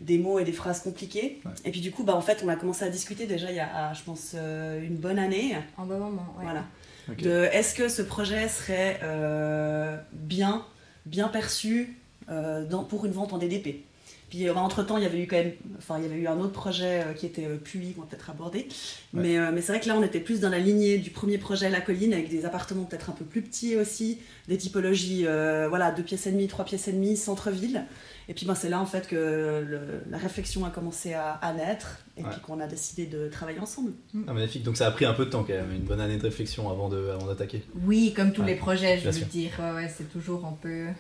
des 0.00 0.16
mots 0.16 0.38
et 0.38 0.44
des 0.44 0.52
phrases 0.52 0.80
compliquées. 0.80 1.40
Ouais. 1.44 1.50
Et 1.64 1.70
puis 1.70 1.80
du 1.80 1.90
coup, 1.90 2.04
bah, 2.04 2.14
en 2.14 2.22
fait, 2.22 2.42
on 2.44 2.48
a 2.48 2.56
commencé 2.56 2.84
à 2.84 2.88
discuter 2.88 3.26
déjà 3.26 3.50
il 3.50 3.56
y 3.56 3.60
a, 3.60 3.92
je 3.92 4.02
pense, 4.04 4.32
euh, 4.34 4.80
une 4.82 4.96
bonne 4.96 5.18
année. 5.18 5.56
Un 5.76 5.84
bon 5.84 5.98
moment, 5.98 6.34
ouais. 6.38 6.44
Voilà. 6.44 6.64
Okay. 7.12 7.24
De 7.24 7.48
est-ce 7.52 7.74
que 7.74 7.88
ce 7.88 8.02
projet 8.02 8.48
serait 8.48 9.00
euh, 9.02 9.96
bien, 10.12 10.64
bien 11.06 11.28
perçu 11.28 11.96
euh, 12.30 12.64
dans, 12.64 12.84
pour 12.84 13.06
une 13.06 13.12
vente 13.12 13.32
en 13.32 13.38
DDP 13.38 13.84
puis 14.28 14.48
euh, 14.48 14.54
entre-temps, 14.54 14.96
il 14.96 15.02
y 15.02 15.06
avait 15.06 15.20
eu 15.20 15.26
quand 15.26 15.38
même, 15.38 15.54
enfin, 15.76 15.98
il 15.98 16.04
y 16.04 16.06
avait 16.06 16.20
eu 16.20 16.28
un 16.28 16.38
autre 16.38 16.52
projet 16.52 17.04
qui 17.16 17.26
était 17.26 17.48
Puy, 17.64 17.94
qu'on 17.94 18.02
va 18.02 18.06
peut-être 18.06 18.30
aborder. 18.30 18.68
Ouais. 19.12 19.38
Mais, 19.38 19.50
mais 19.50 19.60
c'est 19.60 19.72
vrai 19.72 19.80
que 19.80 19.88
là, 19.88 19.96
on 19.96 20.04
était 20.04 20.20
plus 20.20 20.38
dans 20.38 20.50
la 20.50 20.60
lignée 20.60 20.98
du 20.98 21.10
premier 21.10 21.36
projet 21.36 21.68
La 21.68 21.80
Colline, 21.80 22.12
avec 22.12 22.28
des 22.28 22.44
appartements 22.44 22.84
peut-être 22.84 23.10
un 23.10 23.12
peu 23.12 23.24
plus 23.24 23.42
petits 23.42 23.74
aussi, 23.74 24.20
des 24.46 24.56
typologies, 24.56 25.24
voilà, 25.68 25.90
deux 25.90 26.04
pièces 26.04 26.28
et 26.28 26.30
demie, 26.30 26.46
trois 26.46 26.64
pièces 26.64 26.86
et 26.86 26.92
demie, 26.92 27.16
centre-ville. 27.16 27.86
Et 28.30 28.34
puis 28.34 28.46
ben, 28.46 28.54
c'est 28.54 28.68
là 28.68 28.80
en 28.80 28.86
fait 28.86 29.08
que 29.08 29.16
le, 29.16 29.80
la 30.08 30.16
réflexion 30.16 30.64
a 30.64 30.70
commencé 30.70 31.14
à, 31.14 31.32
à 31.32 31.52
naître 31.52 31.98
et 32.16 32.22
ouais. 32.22 32.30
puis 32.30 32.40
qu'on 32.40 32.60
a 32.60 32.68
décidé 32.68 33.06
de 33.06 33.28
travailler 33.28 33.58
ensemble. 33.58 33.90
Ah, 34.28 34.32
magnifique, 34.32 34.62
donc 34.62 34.76
ça 34.76 34.86
a 34.86 34.92
pris 34.92 35.04
un 35.04 35.14
peu 35.14 35.24
de 35.24 35.30
temps 35.30 35.42
quand 35.42 35.52
même, 35.52 35.72
une 35.72 35.82
bonne 35.82 36.00
année 36.00 36.16
de 36.16 36.22
réflexion 36.22 36.70
avant 36.70 36.88
d'attaquer. 36.88 37.64
Avant 37.74 37.86
oui, 37.86 38.14
comme 38.14 38.32
tous 38.32 38.42
ouais. 38.42 38.52
les 38.52 38.54
projets, 38.54 38.98
je 38.98 39.02
Bien 39.02 39.10
veux 39.10 39.18
sûr. 39.18 39.26
dire, 39.26 39.50
ouais, 39.74 39.92
c'est 39.94 40.10
toujours 40.12 40.46
un 40.46 40.56
peu... 40.62 40.86
Euh 40.86 40.92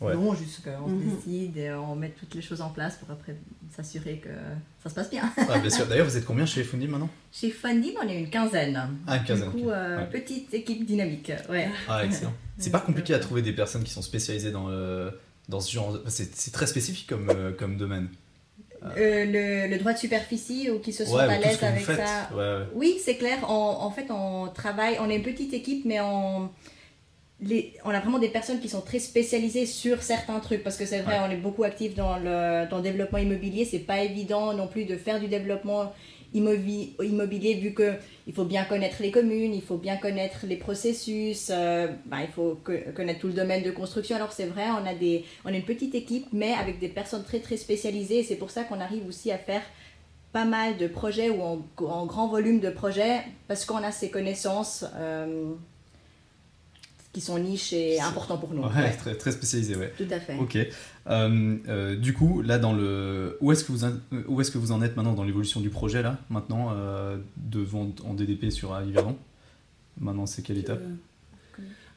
ouais. 0.00 0.14
long 0.14 0.34
jusqu'à 0.34 0.80
on 0.84 0.88
mm 0.88 1.00
-hmm. 1.00 1.10
se 1.10 1.16
décide 1.16 1.56
et 1.56 1.72
on 1.72 1.94
met 1.96 2.10
toutes 2.10 2.34
les 2.34 2.42
choses 2.42 2.60
en 2.60 2.70
place 2.70 2.96
pour 2.96 3.10
après 3.10 3.36
s'assurer 3.74 4.18
que 4.18 4.34
ça 4.82 4.90
se 4.90 4.94
passe 4.94 5.10
bien. 5.10 5.24
ouais, 5.36 5.60
bien 5.60 5.70
sûr. 5.70 5.86
D'ailleurs, 5.88 6.06
vous 6.06 6.16
êtes 6.16 6.24
combien 6.24 6.46
chez 6.46 6.62
Fundim 6.64 6.88
maintenant? 6.88 7.10
Chez 7.32 7.50
Fundim, 7.50 7.94
on 8.02 8.08
est 8.08 8.18
une 8.18 8.30
quinzaine. 8.30 8.78
Ah, 9.06 9.16
une 9.16 9.24
quinzaine. 9.24 9.50
Du 9.50 9.62
coup, 9.62 9.70
euh, 9.70 9.98
ouais. 9.98 10.10
petite 10.10 10.52
équipe 10.54 10.84
dynamique. 10.84 11.32
Ouais. 11.48 11.68
Ah, 11.88 12.04
excellent. 12.04 12.34
C'est 12.58 12.70
pas 12.70 12.80
compliqué 12.80 13.12
à 13.14 13.18
trouver 13.18 13.42
des 13.42 13.52
personnes 13.52 13.84
qui 13.84 13.92
sont 13.92 14.02
spécialisées 14.02 14.50
dans, 14.50 14.68
le, 14.68 15.12
dans 15.48 15.60
ce 15.60 15.72
genre. 15.72 15.98
C'est 16.08 16.52
très 16.52 16.66
spécifique 16.66 17.08
comme, 17.08 17.30
euh, 17.30 17.52
comme 17.52 17.76
domaine. 17.76 18.08
Euh, 18.96 19.24
le, 19.24 19.70
le, 19.72 19.78
droit 19.78 19.94
de 19.94 19.98
superficie 19.98 20.70
ou 20.70 20.78
qui 20.78 20.92
se 20.92 21.04
sentent 21.04 21.20
à 21.20 21.38
l'aise 21.38 21.62
avec 21.62 21.84
ça. 21.84 22.28
Oui, 22.74 22.98
c'est 23.02 23.16
clair. 23.16 23.38
En, 23.50 23.82
en, 23.82 23.90
fait, 23.90 24.06
on 24.10 24.48
travaille, 24.48 24.98
on 25.00 25.08
est 25.10 25.16
une 25.16 25.22
petite 25.22 25.52
équipe, 25.54 25.84
mais 25.84 26.00
on, 26.00 26.50
les, 27.40 27.74
on 27.84 27.90
a 27.90 28.00
vraiment 28.00 28.18
des 28.18 28.28
personnes 28.28 28.60
qui 28.60 28.68
sont 28.68 28.80
très 28.80 28.98
spécialisées 28.98 29.66
sur 29.66 30.02
certains 30.02 30.40
trucs 30.40 30.62
parce 30.62 30.76
que 30.76 30.86
c'est 30.86 31.00
vrai, 31.00 31.18
ouais. 31.18 31.24
on 31.26 31.30
est 31.30 31.36
beaucoup 31.36 31.64
actif 31.64 31.94
dans 31.94 32.16
le, 32.18 32.68
dans 32.68 32.76
le 32.76 32.82
développement 32.82 33.18
immobilier. 33.18 33.64
C'est 33.64 33.80
pas 33.80 34.02
évident 34.02 34.52
non 34.54 34.68
plus 34.68 34.84
de 34.84 34.96
faire 34.96 35.20
du 35.20 35.26
développement 35.26 35.92
immobilier 36.36 37.54
vu 37.54 37.72
que 37.72 37.94
il 38.26 38.34
faut 38.34 38.44
bien 38.44 38.64
connaître 38.64 38.96
les 39.00 39.10
communes, 39.10 39.54
il 39.54 39.62
faut 39.62 39.76
bien 39.76 39.96
connaître 39.96 40.46
les 40.46 40.56
processus, 40.56 41.50
bah, 42.06 42.18
il 42.22 42.32
faut 42.34 42.58
connaître 42.94 43.20
tout 43.20 43.28
le 43.28 43.32
domaine 43.32 43.62
de 43.62 43.70
construction. 43.70 44.16
Alors 44.16 44.32
c'est 44.32 44.46
vrai, 44.46 44.66
on 44.70 44.86
a 44.86 44.94
des, 44.94 45.24
on 45.44 45.48
a 45.48 45.56
une 45.56 45.64
petite 45.64 45.94
équipe, 45.94 46.26
mais 46.32 46.52
avec 46.52 46.78
des 46.78 46.88
personnes 46.88 47.24
très 47.24 47.40
très 47.40 47.56
spécialisées. 47.56 48.18
Et 48.18 48.22
c'est 48.22 48.36
pour 48.36 48.50
ça 48.50 48.64
qu'on 48.64 48.80
arrive 48.80 49.06
aussi 49.06 49.30
à 49.30 49.38
faire 49.38 49.62
pas 50.32 50.44
mal 50.44 50.76
de 50.76 50.86
projets 50.86 51.30
ou 51.30 51.40
en, 51.42 51.64
en 51.84 52.04
grand 52.04 52.28
volume 52.28 52.60
de 52.60 52.68
projets 52.68 53.22
parce 53.48 53.64
qu'on 53.64 53.78
a 53.78 53.90
ces 53.90 54.10
connaissances 54.10 54.84
euh, 54.96 55.54
qui 57.16 57.22
sont 57.22 57.38
niches 57.38 57.72
et 57.72 57.98
importantes 57.98 58.40
pour 58.40 58.52
nous. 58.52 58.62
Ouais, 58.62 58.68
Ouais, 58.76 58.92
Très, 58.94 59.14
très 59.14 59.32
spécialisé, 59.32 59.74
ouais. 59.74 59.90
Tout 59.96 60.04
à 60.10 60.20
fait. 60.20 60.36
Ok. 60.38 60.58
Euh, 61.08 61.56
euh, 61.66 61.96
du 61.96 62.12
coup, 62.12 62.42
là, 62.42 62.58
dans 62.58 62.74
le, 62.74 63.38
où 63.40 63.52
est-ce 63.52 63.64
que 63.64 63.72
vous, 63.72 63.84
en- 63.84 63.92
euh, 64.12 64.22
où 64.28 64.38
est-ce 64.42 64.50
que 64.50 64.58
vous 64.58 64.70
en 64.70 64.82
êtes 64.82 64.96
maintenant 64.96 65.14
dans 65.14 65.24
l'évolution 65.24 65.60
du 65.60 65.70
projet 65.70 66.02
là, 66.02 66.18
maintenant, 66.28 66.72
euh, 66.76 67.16
de 67.38 67.60
vente 67.60 68.02
en 68.06 68.12
DDP 68.12 68.50
sur 68.50 68.78
Yverdon 68.82 69.16
Maintenant, 69.98 70.26
c'est 70.26 70.42
quelle 70.42 70.58
étape? 70.58 70.82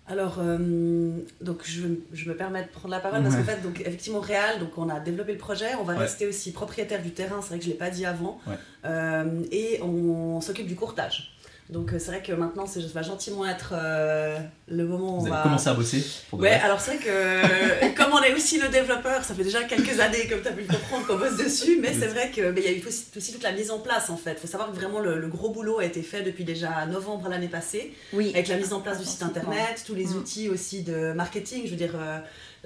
Alors, 0.07 0.37
euh, 0.39 1.11
donc 1.41 1.61
je, 1.65 1.81
je 2.13 2.29
me 2.29 2.35
permets 2.35 2.63
de 2.63 2.69
prendre 2.69 2.89
la 2.95 2.99
parole 3.01 3.21
parce 3.21 3.35
qu'en 3.35 3.43
fait, 3.43 3.61
donc, 3.61 3.81
effectivement, 3.81 4.21
Réal, 4.21 4.59
donc 4.59 4.77
on 4.77 4.87
a 4.87 4.99
développé 5.01 5.33
le 5.33 5.37
projet, 5.37 5.75
on 5.79 5.83
va 5.83 5.93
Ouais. 5.93 5.99
rester 5.99 6.25
aussi 6.27 6.51
propriétaire 6.53 7.03
du 7.03 7.11
terrain, 7.11 7.41
c'est 7.41 7.49
vrai 7.49 7.57
que 7.59 7.65
je 7.65 7.69
ne 7.69 7.73
l'ai 7.73 7.77
pas 7.77 7.89
dit 7.89 8.05
avant, 8.05 8.39
Ouais. 8.47 8.55
Euh, 8.85 9.43
et 9.51 9.81
on 9.83 10.39
s'occupe 10.39 10.65
du 10.67 10.75
courtage. 10.75 11.33
Donc 11.69 11.93
euh, 11.93 11.99
c'est 11.99 12.09
vrai 12.11 12.23
que 12.23 12.31
maintenant, 12.31 12.65
c'est- 12.65 12.81
ça 12.81 12.87
va 12.95 13.03
gentiment 13.03 13.45
être 13.45 13.73
euh, 13.75 14.39
le 14.67 14.85
moment 14.87 15.17
où 15.17 15.19
Vous 15.19 15.27
on 15.27 15.31
avez 15.31 15.35
va... 15.37 15.43
commencé 15.43 15.69
à 15.69 15.75
bosser 15.75 16.03
pour 16.29 16.39
de 16.39 16.43
Ouais, 16.43 16.51
alors 16.63 16.81
c'est 16.81 16.95
vrai 16.95 17.05
que 17.05 17.95
comme 17.95 18.11
on 18.11 18.23
est 18.23 18.33
aussi 18.33 18.59
le 18.59 18.69
développeur, 18.69 19.23
ça 19.23 19.35
fait 19.35 19.43
déjà 19.43 19.63
quelques 19.65 19.99
années, 19.99 20.27
comme 20.27 20.41
tu 20.41 20.47
as 20.47 20.51
pu 20.51 20.61
le 20.61 20.67
comprendre, 20.67 21.05
qu'on 21.05 21.17
bosse 21.17 21.37
dessus, 21.37 21.77
mais 21.79 21.93
c'est 21.93 22.07
vrai 22.07 22.31
qu'il 22.31 22.43
y 22.43 22.67
a 22.67 22.71
eu 22.71 22.83
aussi, 22.87 23.05
aussi 23.15 23.31
toute 23.33 23.43
la 23.43 23.51
mise 23.51 23.69
en 23.69 23.77
place 23.79 24.09
en 24.09 24.17
fait. 24.17 24.31
Il 24.33 24.39
faut 24.39 24.47
savoir 24.47 24.71
que 24.71 24.75
vraiment 24.75 24.99
le, 24.99 25.19
le 25.19 25.27
gros 25.27 25.49
boulot 25.51 25.77
a 25.77 25.85
été 25.85 26.01
fait 26.01 26.23
depuis 26.23 26.43
déjà 26.43 26.85
novembre 26.87 27.29
l'année 27.29 27.47
passée, 27.49 27.93
Oui. 28.13 28.31
avec 28.33 28.47
la 28.47 28.57
mise 28.57 28.73
en 28.73 28.79
place 28.81 28.97
du 28.99 29.05
site 29.05 29.21
internet, 29.21 29.83
tous 29.85 29.93
les 29.95 30.05
Mm. 30.05 30.15
outils 30.17 30.49
aussi 30.49 30.81
de 30.81 31.11
marketing, 31.13 31.61
je 31.65 31.69
veux 31.69 31.75
dire 31.75 31.93
euh, 31.95 32.17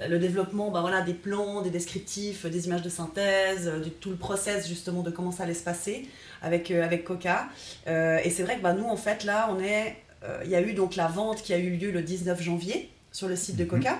le 0.08 0.18
développement 0.18 0.70
bah, 0.70 0.80
voilà, 0.80 1.02
des 1.02 1.12
plans, 1.14 1.60
des 1.60 1.68
descriptifs, 1.70 2.46
des 2.46 2.66
images 2.66 2.80
de 2.82 2.88
synthèse, 2.88 3.68
euh, 3.68 3.80
du- 3.80 3.90
tout 3.90 4.08
le 4.10 4.16
process 4.16 4.66
justement 4.66 5.02
de 5.02 5.10
comment 5.10 5.30
ça 5.30 5.42
allait 5.42 5.52
se 5.52 5.62
passer 5.62 6.08
avec, 6.44 6.70
euh, 6.70 6.84
avec 6.84 7.04
Coca. 7.04 7.46
Euh, 7.86 8.18
et 8.22 8.30
c'est 8.30 8.42
vrai 8.42 8.56
que 8.56 8.62
bah, 8.62 8.72
nous 8.72 8.86
en 8.86 8.96
fait 8.96 9.24
là 9.24 9.48
on 9.50 9.58
est, 9.60 9.96
euh, 10.24 10.40
il 10.44 10.50
y 10.50 10.54
a 10.54 10.60
eu 10.60 10.72
donc 10.74 10.94
la 10.96 11.06
vente 11.08 11.42
qui 11.42 11.52
a 11.54 11.58
eu 11.58 11.70
lieu 11.70 11.90
le 11.90 12.02
19 12.02 12.40
janvier 12.42 12.90
sur 13.12 13.28
le 13.28 13.36
site 13.36 13.56
de 13.56 13.64
Mhm. 13.64 13.70
Coca. 13.70 13.98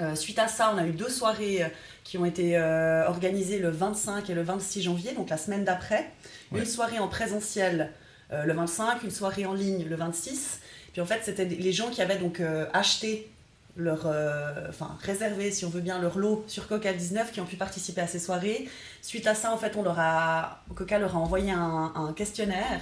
Euh, 0.00 0.14
suite 0.14 0.38
à 0.38 0.48
ça, 0.48 0.72
on 0.74 0.78
a 0.78 0.86
eu 0.86 0.90
deux 0.90 1.08
soirées 1.08 1.62
euh, 1.62 1.68
qui 2.04 2.18
ont 2.18 2.24
été 2.24 2.56
euh, 2.58 3.06
organisées 3.06 3.58
le 3.58 3.70
25 3.70 4.28
et 4.28 4.34
le 4.34 4.42
26 4.42 4.82
janvier, 4.82 5.12
donc 5.12 5.30
la 5.30 5.38
semaine 5.38 5.64
d'après. 5.64 6.10
Ouais. 6.52 6.60
Une 6.60 6.66
soirée 6.66 6.98
en 6.98 7.08
présentiel 7.08 7.92
le 8.32 8.52
25, 8.52 9.04
une 9.04 9.12
soirée 9.12 9.46
en 9.46 9.54
ligne 9.54 9.84
le 9.88 9.94
26. 9.94 10.58
Puis 10.92 11.00
en 11.00 11.06
fait, 11.06 11.20
c'était 11.22 11.44
les 11.44 11.72
gens 11.72 11.90
qui 11.90 12.02
avaient 12.02 12.18
donc 12.18 12.42
acheté 12.72 13.30
leur, 13.76 14.02
euh, 14.06 14.66
enfin 14.68 14.96
réservé, 15.02 15.50
si 15.50 15.64
on 15.64 15.68
veut 15.68 15.80
bien, 15.82 16.00
leur 16.00 16.18
lot 16.18 16.44
sur 16.48 16.66
Coca 16.66 16.92
19 16.92 17.32
qui 17.32 17.40
ont 17.40 17.44
pu 17.44 17.56
participer 17.56 18.00
à 18.00 18.06
ces 18.06 18.18
soirées. 18.18 18.68
Suite 19.02 19.26
à 19.26 19.34
ça, 19.34 19.52
en 19.52 19.58
fait, 19.58 19.76
on 19.76 19.82
leur 19.82 19.98
a, 19.98 20.62
Coca 20.74 20.98
leur 20.98 21.14
a 21.14 21.18
envoyé 21.18 21.50
un, 21.52 21.92
un 21.94 22.12
questionnaire 22.14 22.80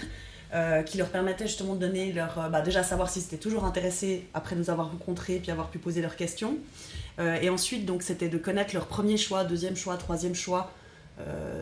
euh, 0.55 0.83
qui 0.83 0.99
leur 0.99 1.09
permettait 1.09 1.49
justement 1.49 1.75
de 1.75 1.81
donner 1.81 2.13
leur, 2.13 2.39
euh, 2.39 2.49
bah, 2.49 2.61
déjà 2.61 2.85
savoir 2.85 3.11
s'ils 3.11 3.25
étaient 3.25 3.39
toujours 3.39 3.65
intéressés 3.65 4.29
après 4.35 4.55
nous 4.55 4.71
avoir 4.71 4.89
rencontrés 4.91 5.41
puis 5.41 5.51
avoir 5.51 5.69
pu 5.69 5.79
poser 5.79 6.01
leurs 6.01 6.17
questions. 6.17 6.57
Et 7.41 7.49
ensuite, 7.49 7.87
donc, 7.87 8.03
c'était 8.03 8.29
de 8.29 8.39
connaître 8.39 8.75
leur 8.75 8.87
premier 8.87 9.17
choix, 9.17 9.45
deuxième 9.45 9.77
choix, 9.77 9.97
troisième 9.97 10.35
choix 10.35 10.73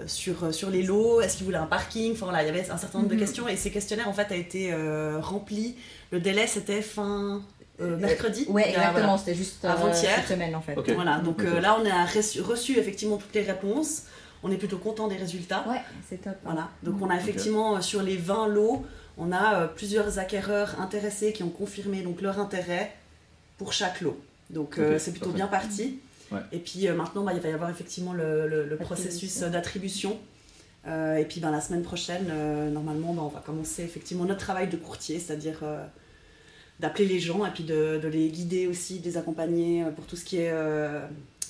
sur, 0.06 0.54
sur 0.54 0.70
les 0.70 0.82
lots. 0.82 1.20
Est-ce 1.20 1.36
qu'ils 1.36 1.44
voulaient 1.44 1.58
un 1.58 1.66
parking? 1.66 2.12
Enfin 2.12 2.24
voilà, 2.24 2.42
il 2.42 2.46
y 2.46 2.48
avait 2.48 2.70
un 2.70 2.78
certain 2.78 3.00
nombre 3.00 3.10
Mhm. 3.10 3.16
de 3.18 3.20
questions 3.22 3.48
et 3.48 3.56
ces 3.56 3.70
questionnaires 3.70 4.08
en 4.08 4.14
fait 4.14 4.32
a 4.32 4.34
été 4.36 4.74
rempli. 5.20 5.76
Le 6.10 6.20
délai 6.20 6.46
c'était 6.46 6.80
fin 6.80 7.42
euh, 7.80 7.96
mercredi. 7.96 8.46
Ouais, 8.48 8.68
exactement. 8.68 8.92
voilà. 9.06 9.18
C'était 9.18 9.34
juste 9.34 9.64
euh, 9.64 9.70
Avant-hier. 9.70 10.14
cette 10.16 10.28
semaine 10.28 10.54
en 10.54 10.60
fait. 10.60 10.74
Voilà, 10.94 11.18
donc 11.18 11.42
euh, 11.42 11.60
là 11.60 11.76
on 11.80 11.86
a 11.88 12.04
reçu, 12.04 12.40
reçu 12.40 12.78
effectivement 12.78 13.16
toutes 13.16 13.34
les 13.34 13.42
réponses. 13.42 14.02
On 14.44 14.50
est 14.50 14.56
plutôt 14.56 14.78
content 14.78 15.06
des 15.08 15.16
résultats. 15.16 15.64
Ouais, 15.68 15.80
c'est 16.08 16.20
top. 16.22 16.34
Voilà, 16.44 16.68
donc 16.82 16.96
on 17.00 17.08
a 17.10 17.16
effectivement 17.16 17.76
euh, 17.76 17.80
sur 17.80 18.02
les 18.02 18.16
20 18.16 18.48
lots, 18.48 18.84
on 19.16 19.30
a 19.32 19.54
euh, 19.62 19.66
plusieurs 19.68 20.18
acquéreurs 20.18 20.80
intéressés 20.80 21.32
qui 21.32 21.42
ont 21.44 21.48
confirmé 21.50 22.02
donc 22.02 22.20
leur 22.20 22.38
intérêt 22.40 22.92
pour 23.58 23.72
chaque 23.72 24.00
lot. 24.00 24.20
Donc 24.50 24.78
euh, 24.78 24.98
c'est 24.98 25.12
plutôt 25.12 25.26
parfait. 25.26 25.36
bien 25.38 25.46
parti. 25.46 26.00
Ouais. 26.32 26.40
Et 26.50 26.58
puis 26.58 26.88
euh, 26.88 26.94
maintenant, 26.94 27.22
bah, 27.22 27.32
il 27.34 27.40
va 27.40 27.48
y 27.48 27.52
avoir 27.52 27.70
effectivement 27.70 28.12
le, 28.12 28.48
le- 28.48 28.64
le 28.64 28.74
Attribution. 28.74 28.84
processus 28.86 29.38
d'attribution. 29.40 30.18
Euh, 30.88 31.16
et 31.16 31.24
puis 31.24 31.40
ben, 31.40 31.50
la 31.52 31.60
semaine 31.60 31.82
prochaine, 31.82 32.26
euh, 32.30 32.68
normalement, 32.70 33.14
bah, 33.14 33.22
on 33.24 33.28
va 33.28 33.40
commencer 33.40 33.82
effectivement 33.84 34.24
notre 34.24 34.40
travail 34.40 34.66
de 34.68 34.76
courtier, 34.76 35.20
c'est-à-dire 35.20 35.60
euh, 35.62 35.84
d'appeler 36.82 37.06
les 37.06 37.20
gens 37.20 37.46
et 37.46 37.50
puis 37.50 37.64
de, 37.64 37.98
de 38.02 38.08
les 38.08 38.28
guider 38.28 38.66
aussi, 38.66 38.98
de 39.00 39.04
les 39.06 39.16
accompagner 39.16 39.84
euh, 39.84 39.90
pour 39.90 40.04
tout 40.04 40.16
ce 40.16 40.24
qui 40.24 40.36
est 40.38 40.50
euh, 40.50 41.00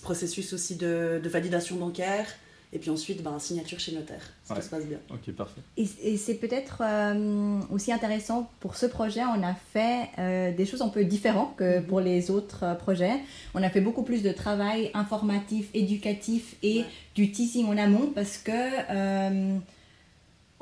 processus 0.03 0.53
aussi 0.53 0.77
de, 0.77 1.21
de 1.23 1.29
validation 1.29 1.77
bancaire. 1.77 2.27
Et 2.75 2.79
puis 2.79 2.89
ensuite, 2.89 3.23
ben, 3.23 3.39
signature 3.39 3.79
chez 3.79 3.93
notaire, 3.93 4.23
si 4.45 4.53
Ouais. 4.53 4.59
tout 4.59 4.65
se 4.65 4.71
passe 4.71 4.87
bien. 4.87 4.97
Ok, 5.11 5.31
parfait. 5.35 5.61
Et, 5.77 5.87
et 6.05 6.17
c'est 6.17 6.37
peut-être 6.37 6.79
euh, 6.81 7.61
aussi 7.71 7.93
intéressant 7.93 8.51
pour 8.61 8.77
ce 8.77 8.87
projet, 8.87 9.21
on 9.25 9.43
a 9.43 9.55
fait 9.75 10.09
euh, 10.19 10.53
des 10.57 10.65
choses 10.65 10.81
un 10.81 10.89
peu 10.89 11.05
différentes 11.05 11.55
que 11.57 11.81
Mhm. 11.81 11.85
pour 11.85 12.01
les 12.01 12.31
autres 12.31 12.61
euh, 12.65 12.75
projets. 12.75 13.13
On 13.55 13.63
a 13.63 13.69
fait 13.69 13.83
beaucoup 13.83 14.05
plus 14.05 14.23
de 14.23 14.33
travail 14.33 14.91
informatif, 14.95 15.69
éducatif 15.75 16.57
et 16.63 16.79
Ouais. 16.79 16.87
du 17.15 17.31
teasing 17.31 17.67
en 17.67 17.77
amont 17.77 18.11
parce 18.15 18.39
que 18.39 18.51
euh, 18.91 19.59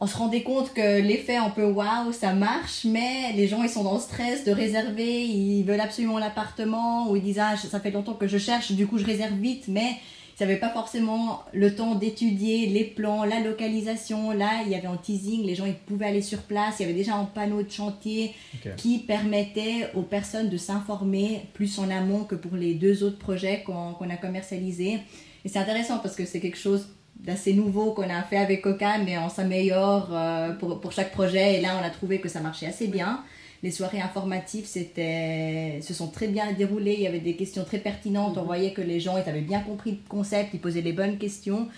on 0.01 0.07
se 0.07 0.17
rendait 0.17 0.43
compte 0.43 0.73
que 0.73 1.01
l'effet 1.01 1.37
un 1.37 1.51
peu 1.51 1.65
waouh, 1.65 2.13
ça 2.13 2.33
marche, 2.33 2.85
mais 2.85 3.33
les 3.35 3.47
gens 3.47 3.63
ils 3.63 3.69
sont 3.69 3.85
dans 3.85 3.95
le 3.95 4.01
stress 4.01 4.45
de 4.45 4.53
réserver, 4.53 5.23
ils 5.25 5.63
veulent 5.63 5.81
absolument 5.81 6.19
l'appartement 6.19 7.11
ou 7.11 7.17
ils 7.17 7.23
disent 7.23 7.39
ah 7.39 7.55
ça 7.57 7.81
fait 7.81 7.91
longtemps 7.91 8.15
que 8.15 8.27
je 8.27 8.39
cherche, 8.39 8.73
du 8.73 8.87
coup 8.87 8.97
je 8.97 9.05
réserve 9.05 9.35
vite, 9.35 9.65
mais 9.69 9.97
ils 10.41 10.45
n'avaient 10.45 10.59
pas 10.59 10.71
forcément 10.71 11.43
le 11.53 11.75
temps 11.75 11.97
d'étudier 11.97 12.67
les 12.67 12.85
plans, 12.85 13.25
la 13.25 13.41
localisation. 13.41 14.31
Là, 14.31 14.63
il 14.65 14.73
y 14.73 14.75
avait 14.75 14.87
un 14.87 14.97
teasing, 14.97 15.45
les 15.45 15.55
gens 15.55 15.67
ils 15.67 15.75
pouvaient 15.75 16.07
aller 16.07 16.23
sur 16.23 16.39
place, 16.39 16.77
il 16.79 16.83
y 16.83 16.85
avait 16.87 16.95
déjà 16.95 17.15
un 17.15 17.27
panneau 17.27 17.63
de 17.63 17.71
chantier 17.71 18.35
qui 18.79 19.01
permettait 19.01 19.91
aux 19.95 20.01
personnes 20.01 20.49
de 20.49 20.57
s'informer 20.57 21.43
plus 21.53 21.79
en 21.79 21.91
amont 21.91 22.25
que 22.25 22.37
pour 22.37 22.57
les 22.57 22.73
deux 22.73 23.05
autres 23.05 23.19
projets 23.19 23.63
qu'on 23.67 23.93
qu'on 23.93 24.09
a 24.09 24.17
commercialisés. 24.17 25.01
Et 25.45 25.49
c'est 25.51 25.59
intéressant 25.59 25.99
parce 25.99 26.17
que 26.17 26.25
c'est 26.25 26.41
quelque 26.41 26.59
chose 26.59 26.89
d'assez 27.25 27.53
nouveau 27.55 27.93
qu'on 27.93 28.09
a 28.11 28.23
fait 28.23 28.39
avec 28.39 28.63
Coca, 28.63 28.99
mais 28.99 29.19
on 29.19 29.29
s'améliore 29.29 30.09
euh, 30.13 30.53
pour, 30.55 30.81
pour 30.81 30.93
chaque 30.93 31.13
projet. 31.13 31.59
Et 31.59 31.61
là, 31.61 31.77
on 31.81 31.85
a 31.85 31.91
trouvé 31.91 32.21
que 32.21 32.29
ça 32.29 32.41
marchait 32.41 32.67
assez 32.67 32.87
bien. 32.89 33.23
Les 33.63 33.71
soirées 33.71 34.01
informatives 34.01 34.65
c'était, 34.67 35.81
se 35.83 35.93
sont 35.93 36.09
très 36.09 36.29
bien 36.29 36.53
déroulées. 36.53 36.95
Il 36.95 37.03
y 37.03 37.07
avait 37.07 37.21
des 37.21 37.37
questions 37.37 37.65
très 37.65 37.79
pertinentes. 37.79 38.39
On 38.39 38.41
Mhm. 38.41 38.47
voyait 38.47 38.73
que 38.73 38.81
les 38.81 39.01
gens 39.01 39.17
ils 39.19 39.29
avaient 39.29 39.43
bien 39.43 39.61
compris 39.61 39.91
le 39.93 39.99
concept, 40.09 40.51
ils 40.55 40.61
posaient 40.61 40.81
les 40.81 40.95
bonnes 40.95 41.19
questions. 41.19 41.69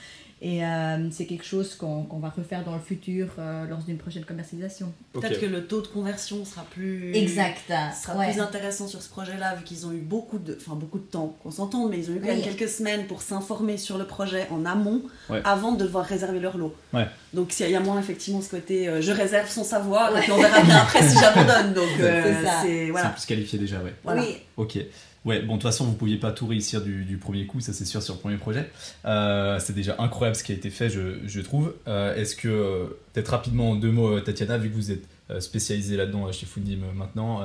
Et 0.44 0.64
euh, 0.64 1.08
c'est 1.12 1.26
quelque 1.26 1.44
chose 1.44 1.76
qu'on 1.76 2.18
va 2.20 2.28
refaire 2.28 2.64
dans 2.64 2.74
le 2.74 2.80
futur 2.80 3.28
euh, 3.38 3.64
lors 3.68 3.78
d'une 3.78 3.96
prochaine 3.96 4.24
commercialisation. 4.24 4.92
Peut-être 5.12 5.40
que 5.40 5.46
le 5.46 5.66
taux 5.68 5.80
de 5.82 5.86
conversion 5.86 6.44
sera 6.44 6.64
plus... 6.68 7.14
Exact. 7.14 7.60
sera 7.94 8.18
Ouais. 8.18 8.28
plus 8.32 8.40
intéressant 8.40 8.88
sur 8.88 9.00
ce 9.02 9.08
projet-là, 9.08 9.54
vu 9.54 9.62
qu'ils 9.62 9.86
ont 9.86 9.92
eu 9.92 10.00
beaucoup 10.00 10.38
de, 10.38 10.58
enfin 10.60 10.74
beaucoup 10.74 10.98
de 10.98 11.04
temps, 11.04 11.36
qu'on 11.44 11.52
s'entende, 11.52 11.90
mais 11.90 11.98
ils 11.98 12.10
ont 12.10 12.14
eu 12.14 12.18
quand 12.18 12.26
même 12.26 12.38
Oui. 12.38 12.42
quelques 12.42 12.68
semaines 12.68 13.06
pour 13.06 13.22
s'informer 13.22 13.76
sur 13.78 13.98
le 13.98 14.04
projet 14.04 14.48
en 14.50 14.64
amont, 14.66 15.02
Ouais. 15.30 15.40
avant 15.44 15.70
de 15.72 15.84
devoir 15.84 16.04
réserver 16.06 16.40
leur 16.40 16.58
lot. 16.58 16.74
Ouais. 16.92 17.06
Donc 17.32 17.58
il 17.60 17.70
y 17.70 17.76
a 17.76 17.80
moins 17.80 18.00
effectivement 18.00 18.40
ce 18.40 18.50
côté, 18.50 18.88
euh, 18.88 19.00
je 19.00 19.12
réserve 19.12 19.48
sans 19.48 19.62
savoir, 19.62 20.16
et 20.18 20.22
puis 20.22 20.32
on 20.32 20.38
verra 20.38 20.60
bien 20.62 20.76
après 20.78 21.02
si 21.08 21.16
j'abandonne. 21.20 21.72
Donc 21.72 21.88
euh, 22.00 22.34
C'est 22.40 22.44
ça. 22.44 22.52
c'est 22.62 22.68
C'est 22.86 22.90
voilà. 22.90 23.08
plus 23.10 23.26
qualifié 23.26 23.58
déjà, 23.60 23.76
ouais. 23.80 23.94
Voilà. 24.02 24.22
Oui, 24.22 24.36
Ok. 24.56 24.76
Ouais, 25.24 25.40
bon, 25.40 25.54
de 25.54 25.58
toute 25.58 25.70
façon, 25.70 25.84
vous 25.84 25.92
pouviez 25.92 26.16
pas 26.16 26.32
tout 26.32 26.46
réussir 26.48 26.82
du, 26.82 27.16
premier 27.16 27.46
coup, 27.46 27.60
ça 27.60 27.72
c'est 27.72 27.84
sûr, 27.84 28.02
sur 28.02 28.14
le 28.14 28.20
premier 28.20 28.38
projet. 28.38 28.70
Euh, 29.04 29.58
c'est 29.60 29.72
déjà 29.72 29.94
incroyable 29.98 30.36
ce 30.36 30.42
qui 30.42 30.50
a 30.50 30.54
été 30.54 30.68
fait, 30.68 30.90
je, 30.90 31.40
trouve. 31.40 31.74
Euh, 31.86 32.14
Est-ce 32.16 32.34
que, 32.34 32.48
euh, 32.48 32.84
peut-être 33.12 33.28
rapidement 33.28 33.70
en 33.70 33.74
deux 33.76 33.92
mots, 33.92 34.18
Tatiana, 34.20 34.58
vu 34.58 34.68
que 34.68 34.74
vous 34.74 34.90
êtes 34.90 35.04
euh, 35.32 35.40
spécialisée 35.40 35.96
là-dedans 35.96 36.26
euh, 36.26 36.32
chez 36.32 36.46
Fundim 36.46 36.82
euh, 36.82 36.92
maintenant, 36.94 37.40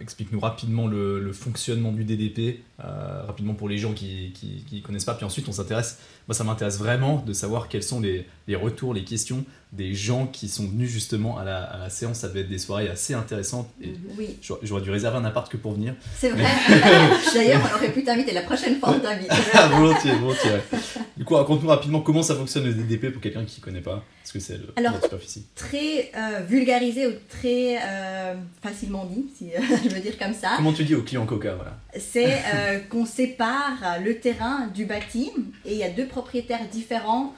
explique-nous 0.00 0.40
rapidement 0.40 0.86
le, 0.86 1.20
le 1.20 1.32
fonctionnement 1.32 1.92
du 1.92 2.04
DDP, 2.04 2.60
rapidement 2.78 3.54
pour 3.54 3.68
les 3.68 3.78
gens 3.78 3.92
qui, 3.92 4.32
qui, 4.34 4.64
qui 4.68 4.82
connaissent 4.82 5.04
pas. 5.04 5.14
Puis 5.14 5.24
ensuite, 5.24 5.48
on 5.48 5.52
s'intéresse, 5.52 5.98
moi 6.28 6.34
ça 6.34 6.44
m'intéresse 6.44 6.78
vraiment 6.78 7.22
de 7.26 7.32
savoir 7.32 7.68
quels 7.68 7.82
sont 7.82 8.00
les, 8.00 8.26
les 8.48 8.56
retours, 8.56 8.94
les 8.94 9.04
questions 9.04 9.44
des 9.72 9.94
gens 9.94 10.26
qui 10.26 10.48
sont 10.48 10.66
venus 10.66 10.90
justement 10.90 11.38
à 11.38 11.44
la, 11.44 11.62
à 11.64 11.78
la 11.78 11.90
séance. 11.90 12.18
Ça 12.18 12.28
devait 12.28 12.40
être 12.40 12.48
des 12.48 12.58
soirées 12.58 12.88
assez 12.88 13.14
intéressantes 13.14 13.68
et 13.82 13.94
oui, 14.16 14.38
j'aurais 14.62 14.82
dû 14.82 14.90
réserver 14.90 15.18
un 15.18 15.24
appart 15.24 15.50
que 15.50 15.56
pour 15.56 15.72
venir. 15.72 15.94
c'est 16.16 16.30
vrai. 16.30 16.44
D'ailleurs, 17.34 17.62
on 17.72 17.76
aurait 17.76 17.92
pu 17.92 18.04
t'inviter 18.04 18.32
la 18.32 18.42
prochaine 18.42 18.78
fois, 18.78 18.90
on 18.96 19.00
t'invite. 19.00 19.30
Volontiers, 19.70 20.14
volontiers. 20.14 20.50
ouais. 20.50 21.15
Coup, 21.26 21.34
raconte-nous 21.34 21.68
rapidement 21.68 22.00
comment 22.02 22.22
ça 22.22 22.36
fonctionne 22.36 22.66
le 22.66 22.72
DDP 22.72 23.10
pour 23.10 23.20
quelqu'un 23.20 23.44
qui 23.44 23.60
connaît 23.60 23.80
pas, 23.80 24.04
parce 24.22 24.30
que 24.30 24.38
c'est 24.38 24.60
la 24.80 25.00
superficie. 25.00 25.44
Très 25.56 26.12
euh, 26.16 26.40
vulgarisé 26.46 27.08
ou 27.08 27.14
très 27.28 27.78
euh, 27.82 28.34
facilement 28.62 29.04
dit, 29.06 29.26
si 29.36 29.50
euh, 29.52 29.58
je 29.84 29.88
veux 29.88 30.00
dire 30.00 30.16
comme 30.18 30.32
ça. 30.32 30.50
Comment 30.56 30.72
tu 30.72 30.84
dis 30.84 30.94
au 30.94 31.02
client 31.02 31.26
Coca, 31.26 31.56
voilà. 31.56 31.78
c'est 31.98 32.32
euh, 32.54 32.78
qu'on 32.88 33.04
sépare 33.04 33.98
le 34.04 34.20
terrain 34.20 34.68
du 34.68 34.84
bâti 34.84 35.32
et 35.64 35.72
il 35.72 35.78
y 35.78 35.82
a 35.82 35.90
deux 35.90 36.06
propriétaires 36.06 36.68
différents 36.70 37.34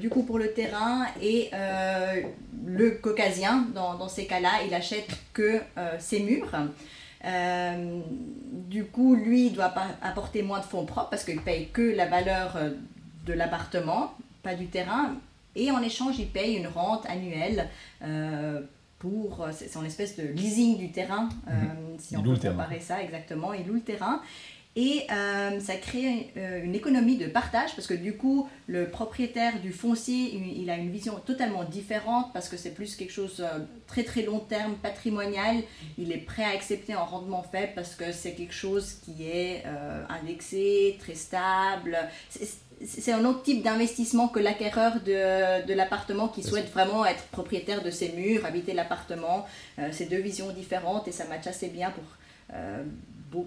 du 0.00 0.08
coup 0.08 0.22
pour 0.22 0.38
le 0.38 0.52
terrain 0.52 1.06
et 1.20 1.50
le 2.64 2.90
caucasien 2.92 3.66
dans, 3.74 3.96
dans 3.96 4.08
ces 4.08 4.26
cas-là 4.26 4.50
il 4.68 4.72
achète 4.72 5.08
que 5.32 5.58
ses 5.98 6.20
murs 6.20 6.54
Euh, 7.22 8.00
du 8.50 8.86
coup 8.86 9.14
lui 9.14 9.48
il 9.48 9.52
doit 9.52 9.70
apporter 10.00 10.40
moins 10.42 10.60
de 10.60 10.64
fonds 10.64 10.86
propres 10.86 11.10
parce 11.10 11.24
qu'il 11.24 11.40
paye 11.42 11.68
que 11.68 11.94
la 11.94 12.06
valeur 12.06 12.56
de 13.26 13.32
l'appartement 13.32 14.14
pas 14.42 14.54
du 14.54 14.66
terrain 14.66 15.14
Et 15.56 15.70
en 15.70 15.82
échange, 15.82 16.18
il 16.18 16.28
paye 16.28 16.54
une 16.56 16.68
rente 16.68 17.04
annuelle 17.06 17.68
euh, 18.02 18.60
pour. 18.98 19.46
C'est 19.52 19.76
en 19.76 19.84
espèce 19.84 20.16
de 20.16 20.22
leasing 20.22 20.78
du 20.78 20.90
terrain, 20.92 21.28
euh, 21.48 21.52
si 21.98 22.14
Il 22.14 22.18
on 22.18 22.22
peut 22.22 22.36
terrain. 22.38 22.54
comparer 22.54 22.80
ça 22.80 23.02
exactement. 23.02 23.52
Il 23.52 23.66
loue 23.66 23.74
le 23.74 23.80
terrain. 23.80 24.22
Et 24.76 25.02
euh, 25.10 25.58
ça 25.58 25.74
crée 25.74 26.30
euh, 26.36 26.62
une 26.62 26.76
économie 26.76 27.16
de 27.16 27.26
partage 27.26 27.74
parce 27.74 27.88
que 27.88 27.94
du 27.94 28.16
coup, 28.16 28.48
le 28.68 28.88
propriétaire 28.88 29.60
du 29.60 29.72
foncier, 29.72 30.32
il, 30.32 30.62
il 30.62 30.70
a 30.70 30.76
une 30.76 30.92
vision 30.92 31.14
totalement 31.26 31.64
différente 31.64 32.32
parce 32.32 32.48
que 32.48 32.56
c'est 32.56 32.70
plus 32.70 32.94
quelque 32.94 33.12
chose 33.12 33.40
euh, 33.40 33.58
très 33.88 34.04
très 34.04 34.22
long 34.22 34.38
terme, 34.38 34.74
patrimonial. 34.76 35.56
Il 35.98 36.12
est 36.12 36.18
prêt 36.18 36.44
à 36.44 36.50
accepter 36.50 36.92
un 36.92 37.00
rendement 37.00 37.42
faible 37.42 37.72
parce 37.74 37.96
que 37.96 38.12
c'est 38.12 38.34
quelque 38.34 38.54
chose 38.54 38.94
qui 39.04 39.24
est 39.28 39.64
euh, 39.66 40.04
indexé, 40.08 40.96
très 41.00 41.16
stable. 41.16 41.98
C'est- 42.28 43.12
un 43.12 43.24
autre 43.26 43.42
type 43.42 43.62
d'investissement 43.62 44.28
que 44.28 44.38
l'acquéreur 44.38 45.00
de, 45.04 45.66
de 45.66 45.74
l'appartement 45.74 46.28
qui 46.28 46.42
souhaite 46.42 46.70
vraiment 46.70 47.04
être 47.04 47.24
propriétaire 47.24 47.82
de 47.82 47.90
ses 47.90 48.12
murs, 48.12 48.46
habiter 48.46 48.72
l'appartement. 48.72 49.44
C'est 49.92 50.06
deux 50.08 50.20
visions 50.20 50.50
différentes 50.50 51.06
et 51.06 51.12
ça 51.12 51.26
matche 51.26 51.46
assez 51.46 51.68
bien 51.68 51.90
pour 51.90 52.04
ou 53.34 53.46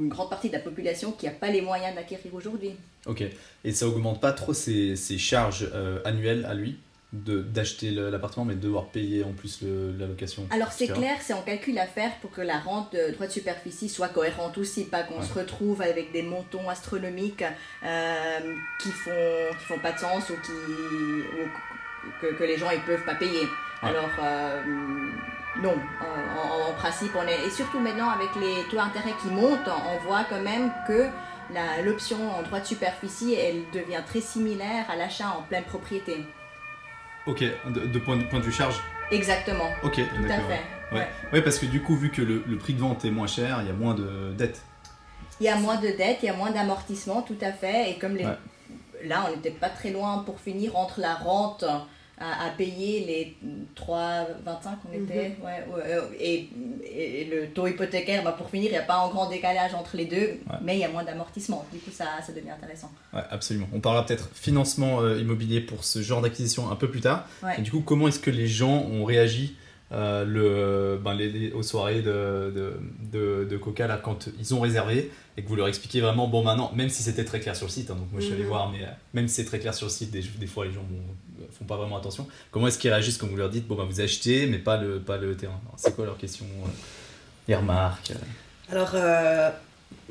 une 0.00 0.08
grande 0.08 0.30
partie 0.30 0.48
de 0.48 0.54
la 0.54 0.60
population 0.60 1.12
qui 1.12 1.26
n'a 1.26 1.32
pas 1.32 1.48
les 1.50 1.60
moyens 1.62 1.94
d'acquérir 1.94 2.34
aujourd'hui. 2.34 2.72
Ok. 3.06 3.24
Et 3.64 3.72
ça 3.72 3.86
augmente 3.88 4.20
pas 4.20 4.32
trop 4.32 4.52
ses, 4.54 4.96
ses 4.96 5.18
charges 5.18 5.68
euh, 5.74 5.98
annuelles 6.04 6.44
à 6.48 6.54
lui 6.54 6.78
d'acheter 7.14 7.90
l'appartement, 7.90 8.46
mais 8.46 8.54
de 8.54 8.60
devoir 8.60 8.86
payer 8.86 9.22
en 9.22 9.32
plus 9.32 9.60
le- 9.60 9.92
la 9.98 10.06
location. 10.06 10.46
Alors 10.50 10.72
c'est 10.72 10.86
clair, 10.86 11.18
c'est 11.20 11.34
un 11.34 11.42
calcul 11.42 11.76
à 11.78 11.84
faire 11.86 12.10
pour 12.22 12.30
que 12.30 12.40
la 12.40 12.58
rente 12.58 12.94
de 12.94 13.12
droit 13.12 13.26
de 13.26 13.32
superficie 13.32 13.90
soit 13.90 14.08
cohérente 14.08 14.56
aussi, 14.56 14.84
pas 14.84 15.02
qu'on 15.02 15.18
Ouais. 15.20 15.26
se 15.26 15.34
retrouve 15.34 15.82
avec 15.82 16.10
des 16.12 16.22
montants 16.22 16.66
astronomiques 16.70 17.44
euh, 17.84 18.38
qui 18.82 18.88
font 18.88 19.10
qui 19.58 19.64
font 19.66 19.78
pas 19.78 19.92
de 19.92 19.98
sens 19.98 20.30
ou 20.30 20.34
qui 20.42 20.52
ou 20.52 22.10
que, 22.22 22.32
que 22.34 22.44
les 22.44 22.56
gens 22.56 22.70
ils 22.70 22.80
peuvent 22.80 23.04
pas 23.04 23.14
payer. 23.16 23.40
Ouais. 23.82 23.88
Alors 23.90 24.08
euh, 24.22 24.62
non, 25.60 25.74
en, 26.00 26.38
en- 26.40 26.70
en 26.70 26.72
principe 26.74 27.12
on 27.16 27.26
est 27.26 27.46
et 27.46 27.50
surtout 27.50 27.78
maintenant 27.80 28.08
avec 28.10 28.28
les 28.36 28.62
taux 28.70 28.76
d'intérêt 28.76 29.12
qui 29.20 29.28
montent, 29.28 29.68
on 29.68 30.06
voit 30.06 30.24
quand 30.28 30.40
même 30.40 30.72
que 30.86 31.08
l'option 31.84 32.16
en 32.38 32.42
droit 32.42 32.60
de 32.60 32.64
superficie 32.66 33.34
elle 33.34 33.64
devient 33.72 34.02
très 34.06 34.20
similaire 34.20 34.86
à 34.90 34.96
l'achat 34.96 35.34
en 35.38 35.42
pleine 35.42 35.64
propriété. 35.64 36.24
Ok, 37.26 37.40
de, 37.40 37.80
de 37.86 37.98
point, 37.98 38.16
de 38.16 38.24
point 38.24 38.38
de 38.40 38.44
vue 38.44 38.52
charge. 38.52 38.80
Exactement, 39.10 39.68
Ok, 39.84 39.96
tout 39.96 40.24
à 40.24 40.28
fait. 40.28 40.42
Ouais. 40.92 40.98
ouais. 40.98 41.08
Ouais, 41.34 41.42
parce 41.42 41.58
que 41.58 41.66
du 41.66 41.82
coup, 41.82 41.94
vu 41.96 42.10
que 42.10 42.22
le, 42.22 42.42
le 42.46 42.56
prix 42.56 42.72
de 42.72 42.80
vente 42.80 43.04
est 43.04 43.10
moins 43.10 43.26
cher, 43.26 43.58
il 43.60 43.66
y 43.66 43.70
a 43.70 43.74
moins 43.74 43.94
de 43.94 44.32
dettes. 44.32 44.62
Il 45.38 45.44
y 45.44 45.48
a 45.50 45.56
moins 45.56 45.76
de 45.76 45.88
dettes, 45.88 46.18
il 46.22 46.26
y 46.26 46.28
a 46.30 46.34
moins 46.34 46.50
d'amortissement, 46.50 47.20
tout 47.22 47.36
à 47.42 47.52
fait. 47.52 47.90
Et 47.90 47.98
comme 47.98 48.16
les... 48.16 48.26
Là, 49.04 49.24
on 49.28 49.30
n'était 49.36 49.50
pas 49.50 49.68
très 49.68 49.90
loin 49.90 50.22
pour 50.24 50.40
finir 50.40 50.76
entre 50.76 51.00
la 51.00 51.14
rente 51.14 51.64
à, 52.18 52.46
à 52.46 52.50
payer 52.50 53.04
les 53.06 53.36
3,25 53.74 54.76
on 54.88 54.92
était, 54.94 55.30
Mhm. 55.30 55.44
ouais, 55.44 55.64
ouais, 55.74 55.82
euh, 55.86 56.02
et, 56.20 56.48
et 56.84 57.24
le 57.24 57.48
taux 57.48 57.66
hypothécaire, 57.66 58.22
bah, 58.22 58.32
pour 58.36 58.48
finir, 58.50 58.66
il 58.66 58.72
n'y 58.72 58.76
a 58.78 58.82
pas 58.82 58.96
un 59.04 59.08
grand 59.08 59.28
décalage 59.28 59.74
entre 59.74 59.96
les 59.96 60.04
deux, 60.04 60.38
mais 60.62 60.76
il 60.76 60.80
y 60.80 60.84
a 60.84 60.88
moins 60.88 61.04
d'amortissement. 61.04 61.64
Du 61.72 61.78
coup, 61.78 61.90
ça, 61.90 62.06
ça 62.24 62.32
devient 62.32 62.50
intéressant. 62.50 62.90
Ouais, 63.12 63.22
absolument. 63.30 63.66
On 63.72 63.80
parlera 63.80 64.04
peut-être 64.06 64.30
financement 64.34 65.00
euh, 65.00 65.18
immobilier 65.20 65.60
pour 65.60 65.84
ce 65.84 66.02
genre 66.02 66.20
d'acquisition 66.20 66.70
un 66.70 66.76
peu 66.76 66.90
plus 66.90 67.00
tard. 67.00 67.26
Ouais. 67.42 67.54
Et 67.58 67.62
du 67.62 67.70
coup, 67.70 67.80
comment 67.80 68.08
est-ce 68.08 68.20
que 68.20 68.30
les 68.30 68.46
gens 68.46 68.86
ont 68.90 69.04
réagi 69.04 69.56
euh, 69.92 70.24
le, 70.24 70.98
ben, 71.02 71.14
les, 71.14 71.28
les- 71.30 71.52
aux 71.52 71.62
soirées 71.62 72.00
de, 72.02 72.50
de, 72.54 72.72
de, 73.12 73.44
de 73.44 73.56
Coca 73.58 73.86
là, 73.86 74.00
quand 74.02 74.28
ils 74.38 74.54
ont 74.54 74.60
réservé 74.60 75.10
et 75.36 75.42
que 75.42 75.48
vous 75.48 75.56
leur 75.56 75.68
expliquez 75.68 76.00
vraiment, 76.00 76.28
bon 76.28 76.42
maintenant, 76.42 76.72
même 76.74 76.88
si 76.88 77.02
c'était 77.02 77.24
très 77.24 77.40
clair 77.40 77.54
sur 77.56 77.66
le 77.66 77.72
site, 77.72 77.90
hein, 77.90 77.96
donc 77.96 78.10
moi 78.10 78.20
je 78.20 78.26
suis 78.26 78.34
allé 78.34 78.42
Mhm. 78.44 78.48
voir, 78.48 78.70
mais 78.70 78.82
euh, 78.84 78.88
même 79.14 79.28
si 79.28 79.34
c'est 79.36 79.44
très 79.44 79.58
clair 79.58 79.74
sur 79.74 79.86
le 79.86 79.92
site, 79.92 80.10
des, 80.10 80.22
des 80.22 80.46
fois 80.46 80.64
les 80.64 80.72
gens 80.72 80.84
bon, 80.88 81.46
font 81.58 81.64
pas 81.66 81.76
vraiment 81.76 81.98
attention. 81.98 82.26
Comment 82.50 82.68
est-ce 82.68 82.78
qu'ils 82.78 82.90
réagissent 82.90 83.18
quand 83.18 83.26
vous 83.26 83.36
leur 83.36 83.50
dites, 83.50 83.66
bon 83.66 83.74
ben 83.74 83.84
vous 83.84 84.00
achetez, 84.00 84.46
mais 84.46 84.58
pas 84.58 84.76
le, 84.78 84.98
pas 85.00 85.18
le 85.18 85.36
terrain? 85.36 85.60
C'est 85.76 85.94
quoi 85.94 86.06
leur 86.06 86.16
question 86.16 86.46
euh, 86.64 86.68
Les 87.48 87.54
remarques 87.54 88.12
euh, 88.12 88.72
Alors, 88.72 88.92
euh, 88.94 89.50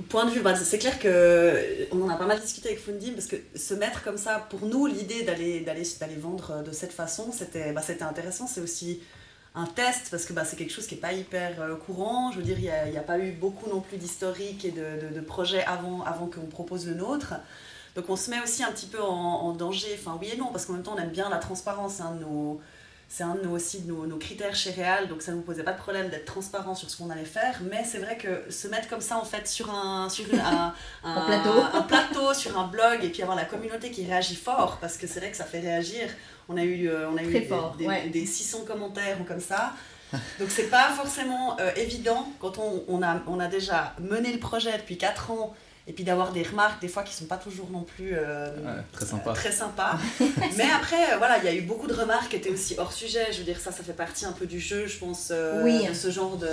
point 0.10 0.26
de 0.26 0.32
vue, 0.32 0.42
bah, 0.42 0.56
c'est 0.56 0.78
clair 0.78 1.00
que 1.00 1.88
on 1.92 2.04
en 2.04 2.10
a 2.10 2.16
pas 2.18 2.28
mal 2.28 2.40
discuté 2.40 2.70
avec 2.70 2.80
Fundim 2.84 3.14
parce 3.14 3.26
que 3.28 3.36
se 3.56 3.74
mettre 3.74 4.04
comme 4.04 4.18
ça, 4.18 4.46
pour 4.52 4.66
nous, 4.68 4.86
l'idée 4.86 5.24
d'aller 5.24 5.62
d'aller 5.62 5.84
d'aller 6.00 6.16
vendre 6.18 6.64
de 6.64 6.72
cette 6.72 6.94
façon, 6.94 7.32
c'était 7.32 7.72
bah, 7.74 7.82
c'était 7.82 8.04
intéressant. 8.04 8.46
C'est 8.48 8.62
aussi 8.62 9.00
un 9.54 9.66
test 9.66 10.10
parce 10.12 10.26
que 10.26 10.34
bah, 10.34 10.46
c'est 10.46 10.56
quelque 10.56 10.72
chose 10.74 10.88
qui 10.88 10.96
est 10.96 11.00
pas 11.00 11.14
hyper 11.14 11.60
euh, 11.62 11.76
courant. 11.76 12.32
Je 12.32 12.38
veux 12.38 12.44
dire, 12.44 12.58
il 12.58 12.64
n'y 12.64 12.70
a, 12.70 12.88
il 12.88 12.94
y 12.94 12.98
a 12.98 13.02
pas 13.02 13.20
eu 13.20 13.32
beaucoup 13.32 13.70
non 13.70 13.82
plus 13.82 13.98
d'historique 13.98 14.64
et 14.66 14.72
de, 14.72 15.10
de- 15.10 15.14
de 15.16 15.22
projets 15.22 15.64
avant, 15.66 16.04
avant 16.04 16.28
qu'on 16.28 16.46
propose 16.48 16.88
le 16.88 16.94
nôtre. 16.96 17.34
Donc 17.96 18.06
on 18.10 18.16
se 18.16 18.30
met 18.30 18.42
aussi 18.42 18.64
un 18.64 18.72
petit 18.72 18.86
peu 18.86 19.02
en, 19.02 19.08
en 19.14 19.52
danger, 19.54 19.98
enfin 20.00 20.18
oui 20.22 20.30
et 20.34 20.38
non, 20.38 20.48
parce 20.54 20.66
qu'en 20.66 20.74
même 20.74 20.84
temps 20.84 20.94
on 20.96 21.02
aime 21.02 21.10
bien 21.10 21.30
la 21.30 21.38
transparence, 21.40 21.96
c'est 21.96 22.04
un 22.04 22.14
de 22.16 22.22
nos, 22.22 22.62
c'est 23.10 23.24
un 23.24 23.36
de 23.36 23.42
nos, 23.42 23.52
aussi 23.52 23.82
de 23.82 23.90
nos, 23.92 24.06
nos 24.06 24.16
critères 24.16 24.56
chez 24.56 24.72
Real, 24.72 25.10
donc 25.10 25.22
ça 25.22 25.34
ne 25.34 25.36
nous 25.38 25.42
posait 25.44 25.64
pas 25.64 25.74
de 25.74 25.78
problème 25.78 26.08
d'être 26.10 26.24
transparent 26.24 26.74
sur 26.74 26.90
ce 26.90 26.96
qu'on 26.98 27.10
allait 27.10 27.26
faire, 27.26 27.60
mais 27.70 27.84
c'est 27.84 28.00
vrai 28.00 28.16
que 28.18 28.50
se 28.50 28.70
mettre 28.70 28.88
comme 28.88 29.02
ça 29.02 29.18
en 29.18 29.26
fait 29.26 29.46
sur 29.46 29.70
un, 29.70 30.08
sur 30.08 30.26
une- 30.34 30.40
un, 30.40 30.74
Un 31.04 31.22
plateau. 31.26 31.60
un 31.74 31.82
plateau, 31.82 32.34
sur 32.34 32.58
un 32.58 32.68
blog, 32.68 33.04
et 33.04 33.10
puis 33.10 33.22
avoir 33.24 33.36
la 33.36 33.44
communauté 33.44 33.92
qui 33.92 34.06
réagit 34.06 34.38
fort, 34.38 34.78
parce 34.80 34.96
que 34.96 35.06
c'est 35.06 35.20
vrai 35.20 35.30
que 35.32 35.36
ça 35.38 35.44
fait 35.44 35.60
réagir. 35.60 36.08
On 36.52 36.58
a 36.58 36.64
eu, 36.64 36.88
euh, 36.90 37.10
on 37.10 37.18
a 37.18 37.24
eu 37.24 37.32
des, 37.32 37.42
fort, 37.48 37.76
des- 37.78 37.88
ouais. 37.88 38.10
des 38.10 38.26
600 38.26 38.60
commentaires 38.68 39.18
ou 39.22 39.24
comme 39.24 39.40
ça. 39.40 39.74
Donc 40.40 40.50
c'est 40.50 40.70
pas 40.70 40.90
forcément 40.90 41.58
euh, 41.60 41.72
évident 41.78 42.28
quand 42.40 42.58
on, 42.58 42.84
on, 42.90 43.02
a, 43.02 43.22
on 43.28 43.40
a 43.40 43.48
déjà 43.48 43.96
mené 44.00 44.34
le 44.34 44.40
projet 44.40 44.74
depuis 44.78 44.98
4 44.98 45.32
ans 45.32 45.54
et 45.88 45.94
puis 45.94 46.04
d'avoir 46.04 46.32
des 46.32 46.44
remarques 46.44 46.80
des 46.82 46.88
fois 46.88 47.02
qui 47.04 47.14
sont 47.14 47.26
pas 47.26 47.38
toujours 47.38 47.70
non 47.72 47.82
plus 47.82 48.12
euh, 48.14 48.50
ouais, 48.58 48.82
Très 48.94 49.06
sympa. 49.06 49.34
très 49.34 49.52
sympas. 49.52 49.98
Mais 50.58 50.68
après, 50.76 51.14
euh, 51.14 51.18
voilà, 51.18 51.40
il 51.40 51.46
y 51.46 51.48
a 51.48 51.54
eu 51.56 51.62
beaucoup 51.62 51.88
de 51.88 51.94
remarques 51.94 52.30
qui 52.30 52.36
étaient 52.36 52.52
aussi 52.52 52.76
hors 52.78 52.94
sujet. 52.94 53.28
Je 53.32 53.40
veux 53.40 53.44
dire, 53.44 53.60
ça, 53.60 53.72
ça 53.72 53.84
fait 53.84 53.94
partie 53.94 54.26
un 54.26 54.32
peu 54.32 54.46
du 54.46 54.60
jeu, 54.60 54.86
je 54.86 54.98
pense, 55.00 55.30
euh, 55.32 55.64
Oui. 55.64 55.88
de 55.88 55.94
ce 55.94 56.12
genre 56.12 56.38
de, 56.38 56.48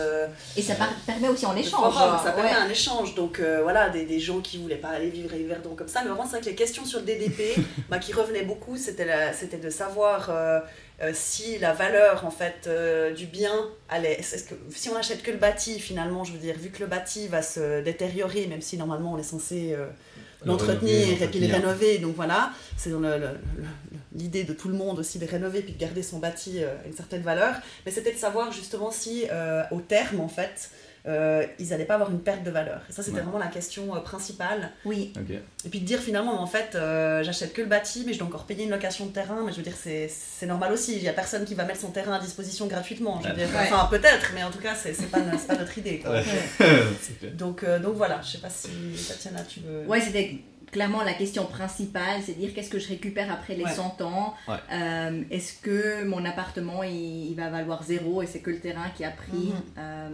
Et 0.56 0.62
ça 0.62 0.74
par- 0.76 0.88
permet 1.06 1.28
aussi 1.28 1.44
en 1.46 1.54
échange. 1.56 1.92
forum. 1.94 2.18
Ça 2.24 2.32
permet 2.32 2.50
ouais. 2.50 2.56
un 2.56 2.68
échange. 2.70 3.14
Donc 3.14 3.38
euh, 3.40 3.60
voilà, 3.62 3.90
des, 3.90 4.04
des 4.06 4.18
gens 4.20 4.40
qui 4.40 4.58
voulaient 4.58 4.76
pas 4.76 4.88
aller 4.88 5.10
vivre 5.10 5.32
à 5.34 5.36
Yverdon 5.36 5.74
comme 5.76 5.88
ça. 5.88 6.00
Mais 6.02 6.08
vraiment, 6.08 6.24
c'est 6.24 6.30
vrai 6.36 6.40
que 6.40 6.46
les 6.46 6.54
questions 6.54 6.84
sur 6.86 7.00
le 7.00 7.04
DDP 7.04 7.54
bah, 7.90 7.98
qui 7.98 8.12
revenaient 8.14 8.44
beaucoup, 8.44 8.76
c'était 8.76 9.32
c'était 9.34 9.58
de 9.58 9.68
savoir 9.70 10.30
euh, 11.02 11.12
si 11.14 11.58
la 11.58 11.72
valeur 11.72 12.24
en 12.26 12.30
fait 12.30 12.66
euh, 12.66 13.12
du 13.14 13.26
bien 13.26 13.52
allait. 13.88 14.14
est-ce 14.20 14.44
que, 14.44 14.54
si 14.70 14.88
on 14.88 14.96
achète 14.96 15.22
que 15.22 15.30
le 15.30 15.36
bâti, 15.36 15.78
finalement, 15.78 16.24
je 16.24 16.32
veux 16.32 16.38
dire, 16.38 16.56
vu 16.58 16.70
que 16.70 16.80
le 16.80 16.86
bâti 16.86 17.28
va 17.28 17.42
se 17.42 17.82
détériorer, 17.82 18.46
même 18.46 18.60
si 18.62 18.76
normalement 18.76 19.12
on 19.14 19.18
est 19.18 19.22
censé. 19.22 19.72
euh, 19.74 19.86
Le 20.42 20.48
l'entretenir 20.52 21.08
et 21.08 21.26
puis 21.26 21.40
l'entretenir. 21.40 21.54
rénover. 21.54 21.98
Donc 21.98 22.14
voilà, 22.14 22.52
c'est 22.76 22.90
le- 22.90 22.98
le- 23.00 23.18
le- 23.18 23.64
l'idée 24.14 24.44
de 24.44 24.52
tout 24.52 24.68
le 24.68 24.74
monde 24.74 24.98
aussi 25.00 25.18
de 25.18 25.26
rénover 25.26 25.62
puis 25.62 25.72
de 25.72 25.78
garder 25.78 26.02
son 26.02 26.18
bâti 26.20 26.62
à 26.62 26.86
une 26.86 26.94
certaine 26.94 27.22
valeur. 27.22 27.54
Mais 27.84 27.90
c'était 27.92 28.12
de 28.12 28.18
savoir 28.18 28.52
justement 28.52 28.90
si 28.92 29.24
au 29.72 29.80
terme 29.80 30.20
en 30.20 30.28
fait, 30.28 30.70
euh, 31.06 31.44
ils 31.58 31.68
n'allaient 31.68 31.84
pas 31.84 31.94
avoir 31.94 32.10
une 32.10 32.20
perte 32.20 32.42
de 32.42 32.50
valeur. 32.50 32.82
Et 32.88 32.92
ça 32.92 33.02
c'était 33.02 33.16
Ouais. 33.18 33.22
vraiment 33.22 33.38
la 33.38 33.46
question 33.46 33.94
euh, 33.94 34.00
principale. 34.00 34.70
Oui. 34.84 35.12
Et 35.64 35.68
puis 35.68 35.80
de 35.80 35.84
dire 35.84 36.00
finalement 36.00 36.40
en 36.40 36.46
fait, 36.46 36.74
euh, 36.74 37.22
j'achète 37.22 37.52
que 37.52 37.62
le 37.62 37.68
bâti, 37.68 38.04
mais 38.06 38.12
je 38.12 38.18
dois 38.18 38.28
encore 38.28 38.44
payer 38.44 38.64
une 38.64 38.70
location 38.70 39.06
de 39.06 39.12
terrain. 39.12 39.42
Mais 39.44 39.52
je 39.52 39.56
veux 39.58 39.62
dire, 39.62 39.76
c'est 39.80 40.08
c'est 40.08 40.46
normal 40.46 40.72
aussi. 40.72 40.96
Il 40.96 41.02
n'y 41.02 41.08
a 41.08 41.12
personne 41.12 41.44
qui 41.44 41.54
va 41.54 41.64
mettre 41.64 41.80
son 41.80 41.90
terrain 41.90 42.14
à 42.14 42.18
disposition 42.20 42.66
gratuitement. 42.66 43.20
Je 43.22 43.28
veux 43.28 43.34
Ouais. 43.34 43.46
dire, 43.46 43.54
Ouais. 43.54 43.68
enfin 43.70 43.86
peut-être, 43.90 44.32
mais 44.34 44.42
en 44.44 44.50
tout 44.50 44.58
cas 44.60 44.74
c'est 44.74 44.92
pas, 45.10 45.18
c'est 45.38 45.46
pas 45.48 45.56
notre 45.56 45.76
idée. 45.78 45.98
quoi. 46.00 46.10
Ouais. 46.12 46.18
Ouais. 46.18 46.24
C'est 47.00 47.18
clair. 47.18 47.32
Donc, 47.32 47.62
euh, 47.62 47.78
donc 47.78 47.94
voilà, 47.96 48.20
je 48.22 48.32
sais 48.32 48.38
pas 48.38 48.50
si 48.50 48.68
Tatiana 49.08 49.42
tu 49.44 49.60
veux. 49.60 49.86
Ouais, 49.86 50.00
c'était 50.00 50.38
clairement 50.70 51.02
la 51.02 51.14
question 51.14 51.44
principale, 51.46 52.20
c'est 52.24 52.32
dire 52.38 52.52
qu'est-ce 52.54 52.70
que 52.70 52.78
je 52.78 52.88
récupère 52.88 53.32
après 53.32 53.54
les 53.54 53.64
Ouais. 53.64 53.74
100 53.74 54.00
ans. 54.02 54.34
Ouais. 54.46 54.54
Euh, 54.72 55.22
Est-ce 55.30 55.54
que 55.62 56.04
mon 56.04 56.24
appartement 56.24 56.82
il, 56.82 57.30
il 57.30 57.34
va 57.36 57.48
valoir 57.50 57.82
zéro 57.82 58.22
et 58.22 58.26
c'est 58.26 58.40
que 58.40 58.50
le 58.50 58.58
terrain 58.60 58.88
qui 58.96 59.04
a 59.04 59.10
pris 59.10 59.28
Mhm. 59.52 59.52
Euh, 59.78 60.08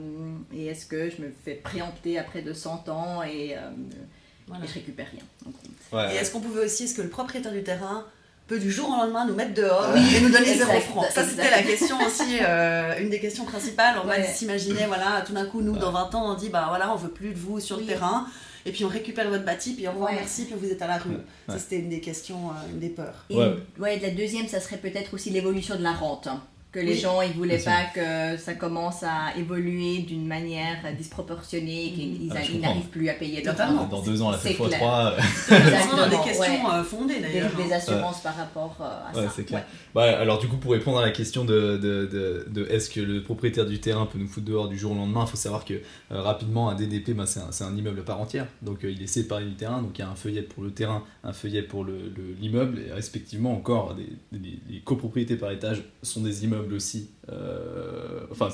Et 0.55 0.67
est-ce 0.67 0.87
que 0.87 1.11
je 1.11 1.23
me 1.23 1.33
fais 1.45 1.55
préempter 1.55 2.19
après 2.19 2.43
de 2.43 2.53
100 2.53 2.89
ans 2.89 3.23
et, 3.23 3.57
euh, 3.57 3.61
Voilà. 4.47 4.65
et 4.65 4.69
je 4.69 4.75
récupère 4.75 5.07
rien 5.11 5.23
Donc, 5.45 5.55
Ouais, 5.93 6.15
Et 6.15 6.17
est-ce 6.19 6.31
qu'on 6.31 6.41
pouvait 6.41 6.65
aussi, 6.65 6.85
est-ce 6.85 6.95
que 6.95 7.03
le 7.03 7.09
propriétaire 7.09 7.53
du 7.53 7.63
terrain 7.63 8.05
peut 8.47 8.59
du 8.59 8.71
jour 8.71 8.89
au 8.91 8.93
lendemain 8.97 9.27
nous 9.27 9.35
mettre 9.35 9.55
dehors 9.55 9.97
et 9.97 10.21
nous 10.21 10.29
donner 10.31 10.51
Exact, 10.53 10.67
zéro 10.67 10.81
franc? 10.81 11.05
Ça, 11.11 11.25
c'était 11.25 11.51
la 11.51 11.63
question 11.63 11.97
aussi, 12.07 12.39
euh, 12.43 13.01
une 13.01 13.09
des 13.11 13.19
questions 13.21 13.45
principales. 13.45 13.97
On 14.03 14.07
va 14.07 14.23
s'imaginer, 14.23 14.85
voilà, 14.87 15.23
tout 15.27 15.33
d'un 15.33 15.47
coup, 15.47 15.63
nous, 15.63 15.77
dans 15.77 15.91
20 15.93 16.15
ans, 16.15 16.33
on 16.33 16.35
dit, 16.35 16.49
bah 16.51 16.67
voilà, 16.69 16.93
on 16.93 16.97
veut 16.97 17.09
plus 17.11 17.31
de 17.33 17.39
vous 17.39 17.59
sur 17.61 17.79
le 17.79 17.85
terrain. 17.87 18.27
Et 18.67 18.73
puis 18.73 18.85
on 18.85 18.89
récupère 18.89 19.29
votre 19.29 19.45
bâti, 19.45 19.75
puis 19.75 19.87
au 19.87 19.93
revoir, 19.93 20.11
Ouais. 20.11 20.17
merci, 20.17 20.45
puis 20.47 20.55
vous 20.59 20.71
êtes 20.71 20.81
à 20.81 20.87
la 20.87 20.99
rue. 20.99 21.11
Ouais. 21.11 21.17
Ça, 21.49 21.59
c'était 21.59 21.79
une 21.81 21.91
des 21.91 22.01
questions, 22.01 22.49
euh, 22.51 22.73
une 22.73 22.79
des 22.81 22.89
peurs. 22.89 23.25
Et 23.29 23.37
Ouais. 23.37 23.55
ouais, 23.79 23.99
la 24.01 24.11
deuxième, 24.11 24.49
ça 24.49 24.61
serait 24.61 24.79
peut-être 24.79 25.13
aussi 25.15 25.31
l'évolution 25.31 25.77
de 25.77 25.83
la 25.83 25.93
rente. 25.93 26.29
Que 26.75 26.81
les 26.81 26.93
Oui. 26.95 26.99
gens 26.99 27.23
ils 27.23 27.33
voulaient 27.33 27.59
pas 27.59 27.85
que 27.95 28.37
ça 28.37 28.55
commence 28.55 29.03
à 29.05 29.37
évoluer 29.39 29.99
d'une 30.01 30.27
manière 30.27 30.79
disproportionnée, 30.99 31.93
qu'ils 31.95 32.31
Ah, 32.35 32.41
ils 32.43 32.53
comprends. 32.55 32.69
n'arrivent 32.69 32.89
plus 32.89 33.09
à 33.09 33.15
payer 33.15 33.43
leur 33.43 33.55
Totalement. 33.55 33.87
Dans 33.87 34.03
deux 34.03 34.21
ans, 34.23 34.31
elle 34.31 34.35
a 34.35 34.39
fait 34.39 34.49
C'est 34.51 34.55
clair. 34.57 34.81
x3. 34.81 34.83
On 34.83 35.55
a 35.55 35.57
Exactement, 35.59 36.09
des 36.09 36.29
questions 36.29 36.65
ouais. 36.67 36.75
euh, 36.75 36.83
fondées 36.85 37.15
des, 37.15 37.21
d'ailleurs. 37.21 37.51
des 37.57 37.73
hein. 37.73 37.77
assurances 37.77 38.21
par 38.23 38.37
rapport 38.37 38.77
euh, 38.81 38.85
à 38.85 39.17
Ouais, 39.17 39.27
ça. 39.27 39.33
c'est 39.37 39.45
clair. 39.45 39.61
Ouais. 39.61 39.67
Bah, 39.95 40.19
alors 40.19 40.39
du 40.39 40.49
coup, 40.49 40.57
pour 40.57 40.73
répondre 40.73 40.99
à 40.99 41.03
la 41.03 41.11
question 41.13 41.45
de, 41.45 41.77
de, 41.77 42.07
de, 42.07 42.47
de 42.51 42.67
est-ce 42.71 42.91
que 42.91 43.01
le 43.01 43.23
propriétaire 43.23 43.67
du 43.67 43.79
terrain 43.79 44.07
peut 44.07 44.19
nous 44.19 44.27
foutre 44.27 44.47
dehors 44.47 44.69
du 44.69 44.77
jour 44.77 44.93
au 44.93 44.95
lendemain, 44.97 45.25
il 45.27 45.31
faut 45.31 45.37
savoir 45.37 45.65
que 45.65 45.75
euh, 45.75 46.21
rapidement, 46.21 46.69
un 46.71 46.75
DDP, 46.75 47.13
bah, 47.13 47.27
c'est 47.27 47.41
un, 47.41 47.53
c'est 47.53 47.65
un 47.65 47.77
immeuble 47.77 48.01
à 48.01 48.03
part 48.03 48.21
entière. 48.21 48.47
Donc 48.63 48.85
euh, 48.85 48.91
il 48.91 49.01
est 49.03 49.07
séparé 49.07 49.45
du 49.45 49.55
terrain, 49.55 49.81
donc 49.81 49.97
il 49.99 50.01
y 50.01 50.05
a 50.05 50.09
un 50.09 50.17
feuillet 50.17 50.43
pour 50.43 50.65
le 50.65 50.71
terrain, 50.73 51.05
un 51.23 51.33
feuillet 51.33 51.63
pour 51.63 51.85
le- 51.85 51.93
le- 52.17 52.35
l'immeuble, 52.41 52.81
et 52.89 52.93
respectivement 52.93 53.53
encore, 53.53 53.95
des, 53.95 54.09
des- 54.37 54.59
les 54.69 54.81
copropriétés 54.81 55.37
par 55.37 55.51
étage 55.53 55.83
sont 56.03 56.21
des 56.23 56.45
immeubles 56.45 56.64
aussi. 56.73 57.11
Euh, 57.31 58.21
enfin, 58.31 58.49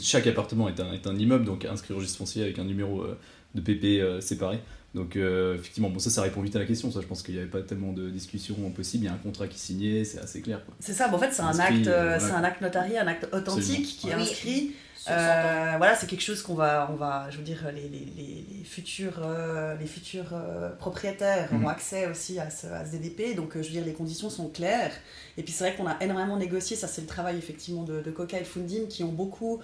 chaque 0.00 0.26
appartement 0.26 0.68
est 0.68 0.78
un, 0.80 0.92
est 0.92 1.06
un 1.06 1.16
immeuble, 1.16 1.44
donc 1.44 1.64
inscrit 1.64 1.94
au 1.94 1.96
registre 1.96 2.18
foncier 2.18 2.42
avec 2.42 2.58
un 2.58 2.64
numéro 2.64 3.02
euh, 3.02 3.18
de 3.54 3.60
PP 3.60 4.00
euh, 4.00 4.20
séparé. 4.20 4.60
Donc 4.94 5.16
euh, 5.16 5.54
effectivement, 5.54 5.88
bon 5.88 5.98
ça, 5.98 6.10
ça 6.10 6.20
répond 6.22 6.42
vite 6.42 6.54
à 6.54 6.58
la 6.58 6.66
question. 6.66 6.90
Ça, 6.90 7.00
je 7.00 7.06
pense 7.06 7.22
qu'il 7.22 7.34
n'y 7.34 7.40
avait 7.40 7.48
pas 7.48 7.62
tellement 7.62 7.92
de 7.92 8.10
discussion 8.10 8.54
possible. 8.70 9.04
Il 9.04 9.06
y 9.06 9.10
a 9.10 9.14
un 9.14 9.18
contrat 9.18 9.46
qui 9.46 9.56
est 9.56 9.58
signé, 9.58 10.04
c'est 10.04 10.18
assez 10.18 10.42
clair. 10.42 10.64
quoi. 10.64 10.74
C'est 10.80 10.92
ça, 10.92 11.08
bon, 11.08 11.16
en 11.16 11.20
fait 11.20 11.32
c'est 11.32 11.42
un, 11.42 11.58
acte, 11.58 11.86
euh, 11.86 12.18
voilà. 12.18 12.20
c'est 12.20 12.32
un 12.32 12.44
acte 12.44 12.60
notarié, 12.60 12.98
un 12.98 13.06
acte 13.06 13.26
authentique 13.32 13.88
Absolument. 13.94 14.00
qui 14.00 14.08
est 14.08 14.32
inscrit. 14.32 14.70
Euh, 15.08 15.74
voilà, 15.78 15.94
c'est 15.96 16.06
quelque 16.06 16.22
chose 16.22 16.42
qu'on 16.42 16.54
va, 16.54 16.88
on 16.92 16.96
va, 16.96 17.26
je 17.30 17.38
veux 17.38 17.42
dire, 17.42 17.64
les, 17.74 17.82
les, 17.88 18.06
les, 18.16 18.46
les 18.58 18.64
futurs, 18.64 19.20
euh, 19.24 19.74
les 19.76 19.86
futurs 19.86 20.30
euh, 20.32 20.70
propriétaires 20.76 21.52
Mhm. 21.52 21.64
ont 21.64 21.68
accès 21.68 22.06
aussi 22.06 22.38
à 22.38 22.50
ce, 22.50 22.66
à 22.68 22.84
ce 22.86 22.92
DDP, 22.92 23.34
donc 23.34 23.52
je 23.54 23.58
veux 23.58 23.64
dire, 23.70 23.84
les 23.84 23.92
conditions 23.94 24.30
sont 24.30 24.48
claires. 24.48 24.92
Et 25.36 25.42
puis 25.42 25.52
c'est 25.52 25.64
vrai 25.64 25.74
qu'on 25.76 25.86
a 25.86 25.96
énormément 26.00 26.36
négocié, 26.36 26.76
ça 26.76 26.86
c'est 26.88 27.00
le 27.00 27.06
travail 27.06 27.36
effectivement 27.38 27.82
de, 27.82 28.00
de 28.00 28.10
Coca 28.10 28.38
et 28.38 28.44
Fundim 28.44 28.86
qui 28.88 29.02
ont 29.04 29.12
beaucoup 29.12 29.60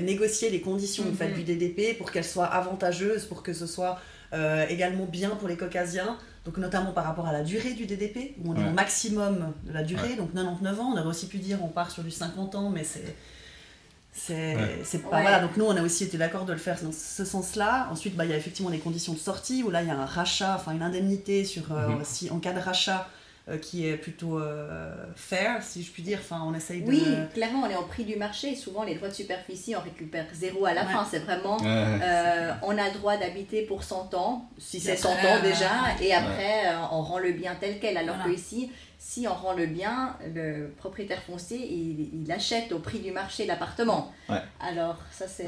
négocié 0.00 0.48
les 0.50 0.60
conditions 0.60 1.04
en 1.10 1.14
fait, 1.14 1.28
Mhm. 1.28 1.34
du 1.34 1.44
DDP 1.44 1.96
pour 1.98 2.10
qu'elles 2.12 2.24
soient 2.24 2.46
avantageuses, 2.46 3.24
pour 3.26 3.42
que 3.42 3.52
ce 3.52 3.66
soit 3.66 3.98
également 4.68 5.04
bien 5.06 5.30
pour 5.30 5.46
les 5.48 5.56
Caucasiens. 5.56 6.18
Donc 6.44 6.58
notamment 6.58 6.92
par 6.92 7.04
rapport 7.04 7.26
à 7.26 7.32
la 7.32 7.42
durée 7.42 7.72
du 7.72 7.86
DDP, 7.86 8.34
où 8.44 8.52
on 8.52 8.56
est 8.56 8.68
au 8.68 8.72
maximum 8.72 9.52
de 9.64 9.72
la 9.72 9.82
durée, 9.82 10.14
donc 10.16 10.32
99 10.34 10.80
ans. 10.80 10.92
On 10.94 10.98
aurait 10.98 11.06
aussi 11.08 11.26
pu 11.28 11.38
dire 11.38 11.58
on 11.62 11.68
part 11.68 11.90
sur 11.90 12.02
du 12.02 12.10
50 12.10 12.54
ans, 12.54 12.68
mais 12.68 12.84
c'est 12.84 13.14
c'est 14.16 14.56
Ouais. 14.56 14.80
c'est 14.84 14.98
pas 15.02 15.16
Ouais. 15.16 15.22
voilà. 15.22 15.40
Donc 15.40 15.56
nous 15.56 15.64
on 15.64 15.76
a 15.76 15.82
aussi 15.82 16.04
été 16.04 16.16
d'accord 16.16 16.44
de 16.44 16.52
le 16.52 16.58
faire 16.58 16.78
dans 16.82 16.92
ce 16.92 17.24
sens-là. 17.24 17.88
Ensuite 17.90 18.14
bah 18.16 18.24
il 18.24 18.30
y 18.30 18.34
a 18.34 18.36
effectivement 18.36 18.70
les 18.70 18.78
conditions 18.78 19.12
de 19.12 19.18
sortie 19.18 19.62
où 19.64 19.70
là 19.70 19.82
il 19.82 19.88
y 19.88 19.90
a 19.90 19.98
un 19.98 20.06
rachat, 20.06 20.54
enfin 20.56 20.72
une 20.72 20.82
indemnité 20.82 21.44
sur 21.44 21.72
euh, 21.72 21.88
Mhm. 21.88 22.04
si 22.04 22.30
en 22.30 22.38
cas 22.38 22.52
de 22.52 22.60
rachat 22.60 23.08
euh, 23.48 23.58
qui 23.58 23.86
est 23.86 23.96
plutôt 23.98 24.38
euh, 24.38 24.94
fair 25.16 25.62
si 25.62 25.82
je 25.82 25.90
puis 25.92 26.02
dire. 26.02 26.18
Enfin 26.22 26.42
on 26.46 26.54
essaye 26.54 26.80
de 26.82 26.88
Oui, 26.88 27.04
clairement, 27.34 27.62
on 27.66 27.70
est 27.70 27.74
en 27.76 27.82
prix 27.82 28.04
du 28.04 28.16
marché. 28.16 28.52
et 28.52 28.56
Souvent, 28.56 28.84
les 28.84 28.94
droits 28.94 29.08
de 29.08 29.14
superficie, 29.14 29.76
on 29.76 29.80
récupère 29.80 30.24
zéro 30.32 30.64
à 30.64 30.72
la 30.72 30.84
Ouais. 30.86 30.92
fin. 30.92 31.06
C'est 31.10 31.18
vraiment, 31.18 31.58
Ouais. 31.58 31.66
euh, 32.02 32.52
on 32.62 32.76
a 32.78 32.88
le 32.88 32.94
droit 32.94 33.16
d'habiter 33.16 33.62
pour 33.62 33.82
100 33.84 34.14
ans, 34.14 34.48
si 34.58 34.80
c'est 34.80 34.94
Et 34.94 34.96
100 34.96 35.12
après, 35.12 35.28
ans 35.38 35.42
déjà, 35.42 35.70
et 36.00 36.12
après, 36.14 36.68
euh, 36.68 36.76
on 36.92 37.02
rend 37.02 37.18
le 37.18 37.32
bien 37.32 37.54
tel 37.60 37.78
quel. 37.80 37.96
Alors 37.98 38.16
Voilà. 38.16 38.30
que 38.30 38.34
ici, 38.38 38.70
si 38.98 39.28
on 39.28 39.34
rend 39.34 39.52
le 39.52 39.66
bien, 39.66 40.16
le 40.34 40.68
propriétaire 40.78 41.22
foncier, 41.22 41.58
il, 41.58 42.22
il 42.22 42.32
achète 42.32 42.72
au 42.72 42.78
prix 42.78 43.00
du 43.00 43.10
marché 43.12 43.44
l'appartement. 43.44 44.10
Ouais. 44.30 44.40
Alors, 44.60 44.96
ça, 45.10 45.28
c'est. 45.28 45.44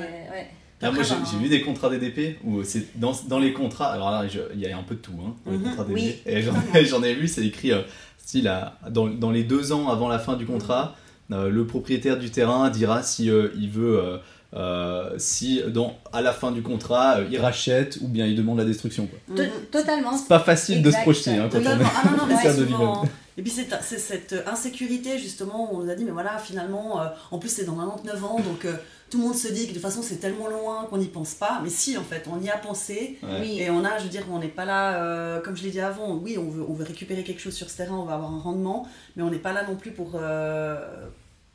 Ah, 0.82 0.90
moi, 0.92 1.02
j'ai 1.02 1.14
ben, 1.14 1.22
j'ai 1.30 1.38
vu 1.38 1.48
des 1.48 1.62
contrats 1.62 1.88
DDP 1.88 2.38
où 2.44 2.62
c'est 2.62 2.98
dans, 2.98 3.12
dans 3.28 3.38
les 3.38 3.52
contrats. 3.52 3.86
Alors 3.92 4.10
là, 4.10 4.24
il 4.54 4.60
y 4.60 4.66
a 4.70 4.76
un 4.76 4.82
peu 4.82 4.94
de 4.94 5.00
tout 5.00 5.12
hein, 5.24 5.34
dans 5.44 5.52
les 5.52 5.58
Mhm, 5.58 5.64
contrats 5.64 5.84
DDP. 5.84 5.96
oui, 5.96 6.14
et 6.26 6.42
j'en 6.84 7.02
ai 7.02 7.14
vu, 7.14 7.28
c'est 7.28 7.46
écrit 7.46 7.72
euh, 7.72 7.82
style 8.18 8.46
à- 8.48 8.78
dans, 8.90 9.06
dans 9.08 9.30
les 9.30 9.42
deux 9.44 9.72
ans 9.72 9.88
avant 9.88 10.08
la 10.08 10.18
fin 10.18 10.36
du 10.36 10.44
contrat, 10.46 10.94
euh, 11.32 11.48
le 11.48 11.66
propriétaire 11.66 12.18
du 12.18 12.30
terrain 12.30 12.68
dira 12.70 13.02
si 13.02 13.30
euh, 13.30 13.48
il 13.56 13.70
veut. 13.70 13.98
euh, 13.98 14.18
euh, 14.54 15.10
si 15.18 15.60
dans, 15.68 15.98
à 16.12 16.22
la 16.22 16.32
fin 16.32 16.52
du 16.52 16.62
contrat 16.62 17.18
euh, 17.18 17.26
il 17.30 17.38
rachète 17.38 17.98
ou 18.00 18.06
bien 18.08 18.26
il 18.26 18.36
demande 18.36 18.58
la 18.58 18.64
destruction 18.64 19.06
quoi. 19.08 19.18
To- 19.36 19.42
Mhm. 19.42 19.48
totalement. 19.72 20.16
C'est 20.16 20.28
pas 20.28 20.38
facile 20.38 20.82
de 20.82 20.90
se 20.92 20.96
projeter 20.98 21.32
hein, 21.32 21.48
quand 21.50 21.58
on 21.58 21.62
Totalement. 21.62 21.84
est 21.84 21.92
Ah 21.94 22.10
non, 22.10 22.26
non, 22.26 22.26
de 22.62 22.66
souvent-. 22.66 23.04
Et 23.36 23.42
puis 23.42 23.50
c'est 23.50 23.66
c'est 23.82 23.98
cette 23.98 24.34
insécurité 24.46 25.18
justement 25.18 25.70
où 25.72 25.76
on 25.78 25.82
nous 25.84 25.90
a 25.90 25.94
dit 25.96 26.04
mais 26.04 26.12
voilà 26.12 26.38
finalement 26.38 27.00
euh, 27.02 27.06
en 27.32 27.38
plus 27.38 27.48
c'est 27.50 27.64
dans 27.64 27.74
99 27.76 28.24
ans 28.24 28.36
donc 28.40 28.64
euh, 28.64 28.74
tout 29.10 29.18
le 29.18 29.24
monde 29.24 29.36
se 29.36 29.48
dit 29.48 29.62
que 29.64 29.68
de 29.68 29.72
toute 29.74 29.82
façon 29.82 30.02
c'est 30.02 30.16
tellement 30.16 30.48
loin 30.48 30.84
qu'on 30.90 30.98
n'y 30.98 31.06
pense 31.06 31.34
pas 31.34 31.60
mais 31.62 31.70
si 31.70 31.96
en 31.96 32.02
fait 32.02 32.26
on 32.30 32.40
y 32.40 32.48
a 32.50 32.56
pensé 32.58 33.18
Ouais. 33.22 33.46
Et 33.56 33.70
on 33.70 33.84
a 33.84 33.98
je 33.98 34.04
veux 34.04 34.08
dire 34.10 34.26
on 34.30 34.38
n'est 34.40 34.48
pas 34.48 34.64
là 34.64 35.02
euh, 35.02 35.40
comme 35.40 35.56
je 35.56 35.62
l'ai 35.62 35.70
dit 35.70 35.80
avant 35.80 36.14
oui 36.16 36.36
on 36.38 36.48
veut, 36.50 36.64
on 36.68 36.72
veut 36.74 36.84
récupérer 36.84 37.22
quelque 37.24 37.40
chose 37.40 37.54
sur 37.54 37.70
ce 37.70 37.76
terrain 37.76 37.96
on 37.96 38.04
va 38.04 38.14
avoir 38.14 38.32
un 38.32 38.38
rendement 38.40 38.86
mais 39.14 39.22
on 39.22 39.30
n'est 39.30 39.38
pas 39.38 39.52
là 39.52 39.64
non 39.66 39.76
plus 39.76 39.92
pour 39.92 40.12
euh, 40.14 41.06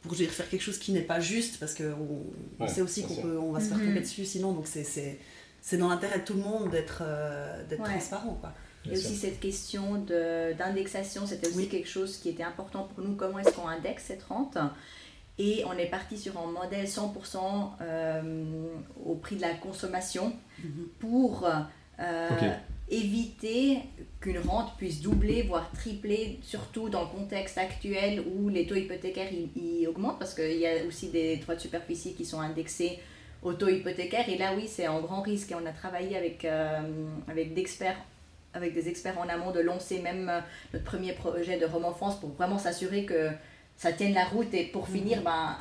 pour 0.02 0.14
je 0.14 0.20
veux 0.20 0.26
dire, 0.26 0.34
faire 0.34 0.50
quelque 0.50 0.62
chose 0.64 0.80
qui 0.80 0.94
n'est 0.94 1.02
pas 1.02 1.20
juste 1.20 1.60
parce 1.60 1.74
qu'on 1.76 1.84
on 2.60 2.64
Ouais, 2.64 2.70
sait 2.70 2.82
aussi 2.82 3.04
qu'on 3.04 3.24
on 3.38 3.52
va 3.52 3.60
se 3.60 3.66
faire 3.66 3.78
Mhm. 3.78 3.88
tomber 3.88 4.00
dessus 4.02 4.26
sinon 4.26 4.54
donc 4.54 4.66
c'est 4.68 4.84
c'est 4.84 5.20
c'est 5.62 5.78
dans 5.78 5.90
l'intérêt 5.90 6.20
de 6.20 6.26
tout 6.26 6.34
le 6.34 6.40
monde 6.42 6.70
d'être 6.72 7.02
euh, 7.06 7.64
d'être 7.68 7.82
Ouais. 7.82 7.90
transparent 7.90 8.38
quoi 8.42 8.54
Bien 8.84 8.94
Et 8.94 8.96
sûr. 8.96 9.12
aussi 9.12 9.20
cette 9.20 9.40
question 9.40 10.00
de- 10.00 10.54
d'indexation, 10.58 11.28
c'était 11.28 11.48
aussi 11.50 11.58
Oui. 11.58 11.68
quelque 11.68 11.88
chose 11.88 12.18
qui 12.18 12.30
était 12.30 12.42
important 12.42 12.90
pour 12.92 13.04
nous. 13.06 13.14
Comment 13.16 13.38
est-ce 13.38 13.52
qu'on 13.52 13.68
indexe 13.68 14.06
cette 14.08 14.24
rente 14.24 14.58
Et 15.39 15.63
on 15.65 15.74
est 15.74 15.88
parti 15.88 16.17
sur 16.17 16.38
un 16.39 16.52
modèle 16.52 16.86
100% 16.86 17.38
euh, 17.82 18.22
au 19.06 19.15
prix 19.15 19.36
de 19.38 19.41
la 19.41 19.54
consommation 19.56 20.34
Mhm. 20.63 20.88
pour 21.00 21.48
euh, 22.00 22.30
éviter 22.89 23.80
qu'une 24.20 24.39
rente 24.39 24.76
puisse 24.78 25.02
doubler, 25.02 25.44
voire 25.44 25.72
tripler, 25.72 26.39
surtout 26.44 26.89
dans 26.89 27.02
le 27.02 27.08
contexte 27.08 27.58
actuel 27.58 28.22
où 28.36 28.50
les 28.50 28.67
taux 28.67 28.76
hypothécaires 28.76 29.30
ils, 29.32 29.50
ils 29.56 29.88
augmentent, 29.88 30.20
parce 30.20 30.34
qu'il 30.36 30.58
y 30.58 30.67
a 30.67 30.86
aussi 30.88 31.10
des 31.10 31.38
droits 31.38 31.56
de 31.56 31.62
superficie 31.62 32.13
qui 32.13 32.26
sont 32.26 32.39
indexés 32.39 33.00
au 33.41 33.54
taux 33.54 33.70
hypothécaire. 33.70 34.30
Et 34.30 34.38
là, 34.38 34.52
oui, 34.56 34.67
c'est 34.67 34.86
un 34.86 35.00
grand 35.00 35.22
risque. 35.22 35.52
Et 35.52 35.56
on 35.56 35.65
a 35.65 35.72
travaillé 35.72 36.15
avec, 36.15 36.46
euh, 36.46 36.80
avec, 37.28 37.54
d'experts, 37.56 37.98
avec 38.54 38.74
des 38.76 38.88
experts 38.89 39.17
en 39.20 39.28
amont 39.30 39.52
de 39.52 39.62
lancer 39.62 40.00
même 40.00 40.32
notre 40.74 40.86
premier 40.86 41.13
projet 41.13 41.58
de 41.58 41.65
Rome 41.65 41.86
en 41.86 41.94
France 41.94 42.20
pour 42.20 42.30
vraiment 42.32 42.60
s'assurer 42.60 43.06
que 43.06 43.30
ça 43.82 43.91
tienne 43.94 44.13
la 44.13 44.26
route. 44.26 44.54
Et 44.54 44.65
pour 44.65 44.88
finir, 44.88 45.17
ben, 45.24 45.58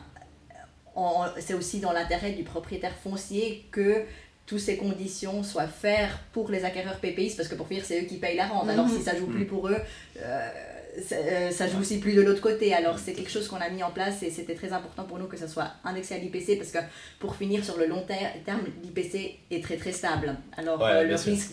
c'est 1.39 1.55
aussi 1.55 1.81
dans 1.81 1.93
l'intérêt 1.93 2.33
du 2.33 2.43
propriétaire 2.43 2.95
foncier 3.03 3.67
que 3.71 4.03
toutes 4.47 4.59
ces 4.61 4.77
conditions 4.77 5.43
soient 5.43 5.69
faire 5.69 6.19
pour 6.33 6.51
les 6.51 6.65
acquéreurs 6.65 6.99
PPI, 6.99 7.35
parce 7.37 7.49
que 7.49 7.55
pour 7.55 7.69
finir, 7.69 7.85
c'est 7.85 8.03
eux 8.03 8.07
qui 8.07 8.17
payent 8.17 8.37
la 8.37 8.49
rente. 8.49 8.69
Alors 8.69 8.89
si 8.89 9.01
ça 9.03 9.17
joue 9.17 9.27
Mhm. 9.27 9.35
plus 9.37 9.47
pour 9.47 9.69
eux, 9.69 9.77
euh, 10.19 10.49
ça, 11.09 11.15
euh, 11.15 11.51
ça 11.53 11.69
joue 11.69 11.79
aussi 11.79 11.99
plus 12.01 12.15
de 12.15 12.21
l'autre 12.23 12.41
côté. 12.41 12.75
Alors 12.75 12.99
c'est 12.99 13.13
quelque 13.13 13.31
chose 13.31 13.47
qu'on 13.49 13.59
a 13.69 13.71
mis 13.71 13.83
en 13.85 13.93
place 13.93 14.23
et 14.25 14.31
c'était 14.31 14.57
très 14.57 14.73
important 14.73 15.05
pour 15.05 15.19
nous 15.21 15.29
que 15.29 15.37
ça 15.37 15.47
soit 15.47 15.71
indexé 15.85 16.17
à 16.17 16.19
l'IPC, 16.19 16.57
parce 16.59 16.73
que 16.73 16.79
pour 17.21 17.37
finir 17.37 17.65
sur 17.65 17.77
le 17.79 17.87
long 17.87 18.03
ter- 18.03 18.35
terme, 18.45 18.63
l'IPC 18.83 19.39
est 19.53 19.63
très 19.63 19.77
très 19.77 19.93
stable. 19.93 20.37
Alors 20.57 20.81
Ouais, 20.81 20.91
euh, 20.91 21.05
le 21.05 21.15
risque 21.15 21.53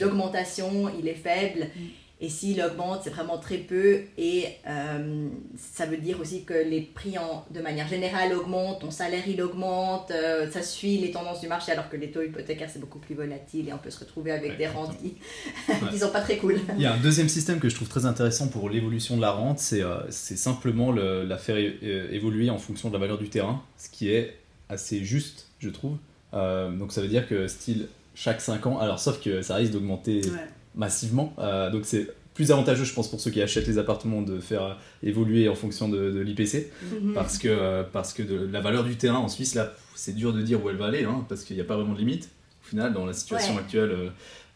d'augmentation, 0.00 0.90
il 0.98 1.06
est 1.08 1.14
faible. 1.14 1.68
Mm. 1.76 1.80
Et 2.20 2.28
s'il 2.28 2.62
augmente, 2.62 3.00
c'est 3.04 3.10
vraiment 3.10 3.38
très 3.38 3.58
peu. 3.58 3.98
Et 4.16 4.46
euh, 4.66 5.28
ça 5.58 5.84
veut 5.84 5.96
dire 5.98 6.20
aussi 6.20 6.44
que 6.44 6.54
les 6.54 6.80
prix 6.80 7.18
en, 7.18 7.44
de 7.50 7.60
manière 7.60 7.88
générale 7.88 8.32
augmentent, 8.32 8.80
ton 8.80 8.90
salaire 8.90 9.24
il 9.26 9.42
augmente, 9.42 10.10
euh, 10.12 10.48
ça 10.50 10.62
suit 10.62 10.96
les 10.98 11.10
tendances 11.10 11.40
du 11.40 11.48
marché, 11.48 11.72
alors 11.72 11.88
que 11.90 11.96
les 11.96 12.10
taux 12.12 12.22
hypothécaires 12.22 12.70
c'est 12.72 12.78
beaucoup 12.78 13.00
plus 13.00 13.14
volatile 13.16 13.68
et 13.68 13.72
on 13.72 13.78
peut 13.78 13.90
se 13.90 13.98
retrouver 14.00 14.30
avec 14.30 14.52
Ouais, 14.52 14.56
des 14.56 14.66
rentes 14.68 14.96
qui, 15.02 15.14
Ouais. 15.68 15.74
qui 15.90 15.98
sont 15.98 16.10
pas 16.10 16.20
très 16.20 16.36
cool. 16.38 16.60
Il 16.76 16.82
y 16.82 16.86
a 16.86 16.94
un 16.94 17.00
deuxième 17.00 17.28
système 17.28 17.58
que 17.58 17.68
je 17.68 17.74
trouve 17.74 17.88
très 17.88 18.06
intéressant 18.06 18.46
pour 18.48 18.70
l'évolution 18.70 19.16
de 19.16 19.20
la 19.20 19.32
rente, 19.32 19.58
c'est 19.58 19.82
euh, 19.82 20.08
simplement 20.10 20.92
le- 20.92 21.24
la 21.24 21.36
faire 21.36 21.56
euh, 21.56 22.08
évoluer 22.12 22.48
en 22.48 22.58
fonction 22.58 22.88
de 22.88 22.94
la 22.94 23.00
valeur 23.00 23.18
du 23.18 23.28
terrain, 23.28 23.62
ce 23.76 23.88
qui 23.90 24.10
est 24.10 24.36
assez 24.68 25.04
juste, 25.04 25.48
je 25.58 25.68
trouve. 25.68 25.96
Donc 26.32 26.90
ça 26.92 27.00
veut 27.00 27.08
dire 27.08 27.28
que 27.28 27.46
style 27.48 27.88
chaque 28.14 28.40
5 28.40 28.66
ans, 28.66 28.78
alors 28.78 28.98
sauf 28.98 29.20
que 29.20 29.42
ça 29.42 29.56
risque 29.56 29.72
d'augmenter 29.72 30.20
ouais. 30.24 30.38
Massivement, 30.74 31.34
euh, 31.38 31.70
donc 31.70 31.82
c'est 31.84 32.08
plus 32.34 32.50
avantageux 32.50 32.84
je 32.84 32.92
pense 32.92 33.08
pour 33.08 33.20
ceux 33.20 33.30
qui 33.30 33.40
achètent 33.40 33.68
les 33.68 33.78
appartements 33.78 34.20
de 34.22 34.40
faire 34.40 34.62
euh, 34.64 34.72
évoluer 35.04 35.48
en 35.48 35.54
fonction 35.54 35.88
de, 35.88 36.10
de 36.10 36.20
l'IPC, 36.20 36.70
Mhm. 37.02 37.12
parce 37.14 37.38
que, 37.38 37.48
euh, 37.48 37.82
parce 37.92 38.12
que 38.12 38.22
de, 38.24 38.48
la 38.50 38.60
valeur 38.60 38.82
du 38.84 38.96
terrain 38.96 39.18
en 39.18 39.28
Suisse, 39.28 39.54
là, 39.54 39.72
c'est 39.94 40.14
dur 40.16 40.32
de 40.32 40.42
dire 40.42 40.64
où 40.64 40.68
elle 40.70 40.76
va 40.76 40.86
aller, 40.86 41.04
hein, 41.04 41.24
parce 41.28 41.44
qu'il 41.44 41.54
n'y 41.56 41.62
a 41.62 41.64
pas 41.64 41.76
vraiment 41.76 41.94
de 41.94 41.98
limite, 42.00 42.28
au 42.64 42.68
final, 42.68 42.92
dans 42.92 43.06
la 43.06 43.12
situation 43.12 43.54
Ouais. 43.54 43.60
actuelle. 43.60 44.10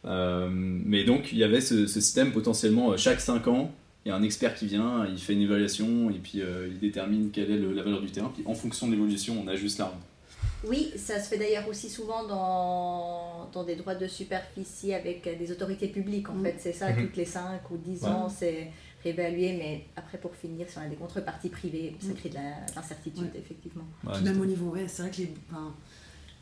euh, 0.05 0.49
mais 0.51 1.05
donc, 1.05 1.33
il 1.33 1.39
y 1.39 1.45
avait 1.45 1.61
ce, 1.61 1.87
ce 1.87 2.01
système 2.01 2.33
potentiellement, 2.33 2.97
chaque 2.97 3.21
5 3.21 3.47
ans, 3.49 3.73
il 4.05 4.09
y 4.09 4.13
a 4.13 4.17
un 4.17 4.23
expert 4.23 4.55
qui 4.55 4.67
vient, 4.67 5.07
il 5.11 5.19
fait 5.19 5.33
une 5.35 5.43
évaluation, 5.43 6.09
et 6.11 6.15
puis 6.23 6.41
euh, 6.41 6.69
il 6.71 6.79
détermine 6.79 7.31
quelle 7.31 7.51
est 7.51 7.57
le- 7.59 7.73
la 7.73 7.83
valeur 7.83 8.01
du 8.01 8.09
terrain, 8.11 8.31
puis 8.35 8.43
en 8.47 8.55
fonction 8.55 8.87
de 8.87 8.93
l'évolution, 8.93 9.37
on 9.45 9.49
ajuste 9.49 9.79
la 9.79 9.87
rente. 9.87 9.95
Oui, 10.65 10.93
ça 10.97 11.21
se 11.21 11.29
fait 11.29 11.39
d'ailleurs 11.39 11.69
aussi 11.69 11.89
souvent 11.89 12.27
dans, 12.27 13.49
dans 13.53 13.63
des 13.65 13.77
droits 13.77 13.95
de 13.95 14.07
superficie 14.09 14.93
avec 14.93 15.27
euh, 15.27 15.37
des 15.39 15.53
autorités 15.53 15.89
publiques. 15.89 16.29
En 16.29 16.35
Mhm. 16.35 16.45
fait, 16.45 16.55
c'est 16.59 16.73
ça, 16.73 16.91
Mhm. 16.91 17.07
toutes 17.07 17.17
les 17.17 17.25
5 17.25 17.71
ou 17.71 17.77
10 17.77 18.03
Ouais. 18.03 18.09
ans, 18.09 18.29
c'est 18.29 18.69
réévalué. 19.05 19.53
Mais 19.57 19.85
après, 19.97 20.19
pour 20.19 20.35
finir, 20.35 20.67
si 20.69 20.79
on 20.79 20.83
a 20.83 20.87
des 20.89 20.97
contreparties 20.97 21.49
privées, 21.51 21.95
ça 22.01 22.09
Mhm. 22.09 22.15
crée 22.17 22.29
de 22.31 22.37
l'incertitude, 22.75 23.23
Ouais. 23.33 23.39
effectivement. 23.41 23.85
Voilà, 24.03 24.19
Puis 24.19 24.29
même 24.29 24.41
au 24.41 24.47
niveau 24.47 24.71
ouais 24.71 24.87
c'est 24.89 25.03
vrai 25.03 25.11
que 25.13 25.19
les 25.19 25.31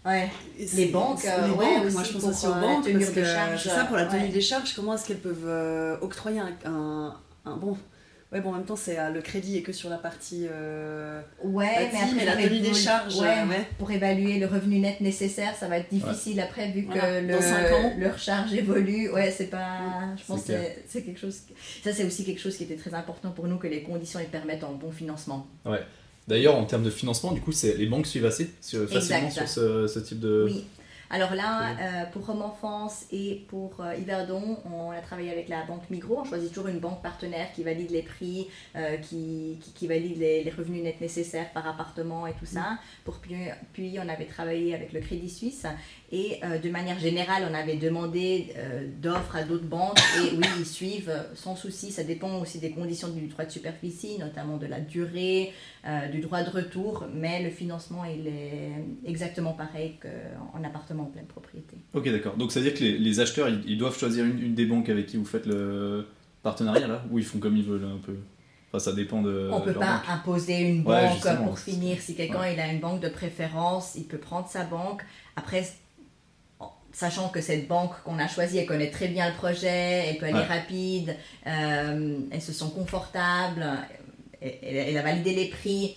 Ouais. 0.07 0.31
C'est- 0.65 0.87
banques, 0.87 1.25
euh, 1.25 1.47
les 1.49 1.53
ouais, 1.53 1.57
banques, 1.83 1.93
moi 1.93 2.03
je 2.05 2.13
pense 2.13 2.25
aussi 2.25 2.47
aux 2.47 2.53
euh, 2.53 2.61
banques, 2.61 2.85
tenue 2.85 2.99
parce 3.01 3.11
que 3.11 3.25
c'est 3.59 3.69
ça 3.71 3.85
pour 3.87 3.97
la 3.97 4.07
tenue 4.07 4.23
ouais. 4.23 4.29
des 4.29 4.41
charges, 4.41 4.73
comment 4.75 4.95
est-ce 4.95 5.05
qu'elles 5.09 5.19
peuvent 5.19 5.45
euh, 5.47 5.99
octroyer 6.01 6.39
un, 6.39 6.55
un- 6.65 7.17
un 7.45 7.57
bon 7.57 7.77
Ouais, 8.33 8.41
bon, 8.41 8.51
en 8.51 8.55
même 8.55 8.65
temps, 8.65 8.75
c'est 8.77 8.99
euh, 8.99 9.11
le 9.11 9.23
crédit 9.23 9.57
est 9.59 9.63
que 9.63 9.73
sur 9.73 9.89
la 9.89 9.99
partie. 9.99 10.47
euh, 10.51 11.21
Ouais, 11.45 11.67
bâtie, 11.67 11.89
mais 11.93 11.99
après, 12.01 12.15
mais 12.17 12.25
la 12.25 12.37
tenue 12.49 12.61
des 12.61 12.75
charges, 12.75 13.17
ouais, 13.21 13.29
euh, 13.29 13.47
ouais. 13.49 13.69
pour 13.79 13.89
évaluer 13.93 14.41
le 14.41 14.47
revenu 14.47 14.81
net 14.81 15.01
nécessaire, 15.01 15.55
ça 15.55 15.69
va 15.69 15.79
être 15.79 15.89
difficile 15.91 16.41
après, 16.41 16.71
vu 16.73 16.87
que 16.87 16.93
le, 16.95 18.01
leur 18.01 18.19
charge 18.19 18.53
évolue. 18.53 19.11
Ouais, 19.11 19.31
c'est 19.31 19.47
pas. 19.47 19.79
Je 20.17 20.25
pense 20.25 20.41
que 20.41 20.47
C'est 20.49 20.53
clair. 20.55 20.71
c'est- 20.75 20.83
c'est 20.89 21.03
quelque 21.03 21.21
chose. 21.21 21.37
Ça, 21.85 21.93
c'est 21.93 22.05
aussi 22.05 22.25
quelque 22.25 22.41
chose 22.41 22.57
qui 22.57 22.65
était 22.65 22.75
très 22.77 22.95
important 22.95 23.31
pour 23.31 23.47
nous, 23.47 23.59
que 23.59 23.69
les 23.69 23.83
conditions 23.85 24.19
ils 24.19 24.27
permettent 24.27 24.65
un 24.65 24.73
bon 24.73 24.91
financement. 24.91 25.47
D'ailleurs, 26.27 26.57
en 26.57 26.65
termes 26.65 26.83
de 26.83 26.91
financement, 26.91 27.31
du 27.31 27.41
coup, 27.41 27.53
c'est 27.53 27.77
les 27.77 27.87
banques 27.87 28.09
suivent 28.09 28.27
assez 28.27 28.51
sur- 28.61 28.91
facilement 28.91 29.29
Exact. 29.29 29.47
sur 29.47 29.49
ce, 29.49 29.87
ce 29.87 29.99
type 30.01 30.19
de. 30.19 30.47
Oui. 30.47 30.65
Alors 31.09 31.35
là, 31.35 31.71
Oui. 31.71 31.83
euh, 31.83 32.05
pour 32.13 32.27
Rome 32.27 32.43
Enfance 32.43 33.07
et 33.13 33.45
pour 33.49 33.81
euh, 33.81 33.95
Yverdon, 33.95 34.59
on 34.65 34.91
a 34.91 35.01
travaillé 35.01 35.31
avec 35.31 35.49
la 35.49 35.65
banque 35.65 35.89
Migros. 35.89 36.19
On 36.19 36.25
choisit 36.25 36.49
toujours 36.53 36.67
une 36.69 36.81
banque 36.81 37.01
partenaire 37.01 37.53
qui 37.53 37.63
valide 37.63 37.91
les 37.91 38.03
prix, 38.03 38.49
euh, 38.75 38.97
qui, 38.97 39.59
qui, 39.63 39.73
qui 39.73 39.87
valide 39.87 40.19
les, 40.19 40.43
les 40.43 40.51
revenus 40.51 40.83
nets 40.83 41.01
nécessaires 41.01 41.53
par 41.53 41.67
appartement 41.69 42.27
et 42.27 42.33
tout 42.35 42.47
ça. 42.47 42.79
Pour 43.05 43.19
puis, 43.19 43.37
puis 43.73 43.97
on 44.03 44.09
avait 44.09 44.25
travaillé 44.27 44.75
avec 44.75 44.93
le 44.93 45.01
Crédit 45.01 45.31
Suisse 45.31 45.65
et 46.13 46.39
euh, 46.45 46.59
de 46.59 46.71
manière 46.71 46.99
générale, 47.01 47.49
on 47.51 47.55
avait 47.55 47.77
demandé 47.77 48.53
euh, 48.57 48.87
d'offres 49.03 49.35
à 49.37 49.43
d'autres 49.43 49.65
banques 49.65 49.99
et 50.19 50.37
oui, 50.37 50.45
ils 50.61 50.67
suivent 50.67 51.09
euh, 51.11 51.23
sans 51.35 51.57
souci. 51.57 51.91
Ça 51.91 52.05
dépend 52.05 52.41
aussi 52.41 52.59
des 52.61 52.71
conditions 52.71 53.09
du 53.09 53.27
droit 53.27 53.45
de 53.45 53.51
superficie, 53.51 54.19
notamment 54.19 54.57
de 54.57 54.67
la 54.67 54.81
durée, 54.81 55.53
du 56.13 56.21
droit 56.21 56.43
de 56.43 56.51
retour, 56.51 57.07
mais 57.15 57.43
le 57.43 57.51
financement 57.51 58.05
il 58.05 58.27
est 58.27 58.73
exactement 59.05 59.53
pareil 59.53 59.95
qu'en 60.03 60.65
appartement 60.65 61.05
en 61.05 61.07
pleine 61.07 61.27
propriété. 61.27 61.77
Ok, 61.95 62.11
d'accord. 62.11 62.37
Donc, 62.37 62.51
ça 62.51 62.59
veut 62.61 62.67
dire 62.71 62.75
que 62.79 62.83
les, 62.83 62.99
les 62.99 63.21
acheteurs, 63.21 63.49
ils, 63.49 63.63
ils 63.67 63.79
doivent 63.79 63.97
choisir 63.97 64.25
une, 64.25 64.41
une 64.43 64.55
des 64.55 64.67
banques 64.67 64.89
avec 64.89 65.07
qui 65.07 65.17
vous 65.17 65.25
faites 65.25 65.47
le 65.47 66.07
partenariat, 66.43 66.89
là 66.89 67.05
Ou 67.11 67.19
ils 67.21 67.25
font 67.25 67.39
comme 67.39 67.57
ils 67.57 67.63
veulent 67.65 67.85
un 67.85 67.99
peu? 68.05 68.17
Enfin, 68.69 68.81
ça 68.81 68.93
dépend 68.93 69.23
de. 69.23 69.49
On 69.53 69.61
ne 69.61 69.65
peut 69.65 69.75
pas 69.75 69.99
banque. 69.99 70.09
imposer 70.11 70.59
une 70.59 70.83
banque 70.83 71.21
pour 71.45 71.59
finir. 71.59 72.01
Si 72.01 72.17
quelqu'un 72.17 72.41
Ouais. 72.41 72.55
il 72.55 72.61
a 72.61 72.73
une 72.73 72.81
banque 72.81 73.01
de 73.01 73.09
préférence, 73.09 73.95
il 73.97 74.05
peut 74.05 74.19
prendre 74.19 74.49
sa 74.49 74.65
banque. 74.65 75.03
Après, 75.37 75.65
sachant 76.97 77.29
que 77.29 77.43
cette 77.43 77.69
banque 77.69 77.93
qu'on 78.05 78.19
a 78.19 78.27
choisie, 78.27 78.57
elle 78.57 78.65
connaît 78.65 78.91
très 78.91 79.09
bien 79.09 79.29
le 79.29 79.35
projet, 79.37 80.09
elle 80.09 80.17
peut 80.17 80.25
aller 80.25 80.35
Ouais. 80.35 80.45
rapide, 80.47 81.15
euh, 81.47 82.19
elles 82.31 82.41
se 82.41 82.55
sont 82.55 82.71
confortables, 82.71 83.67
elle, 84.41 84.97
a 84.97 85.03
validé 85.03 85.35
les 85.35 85.49
prix. 85.49 85.95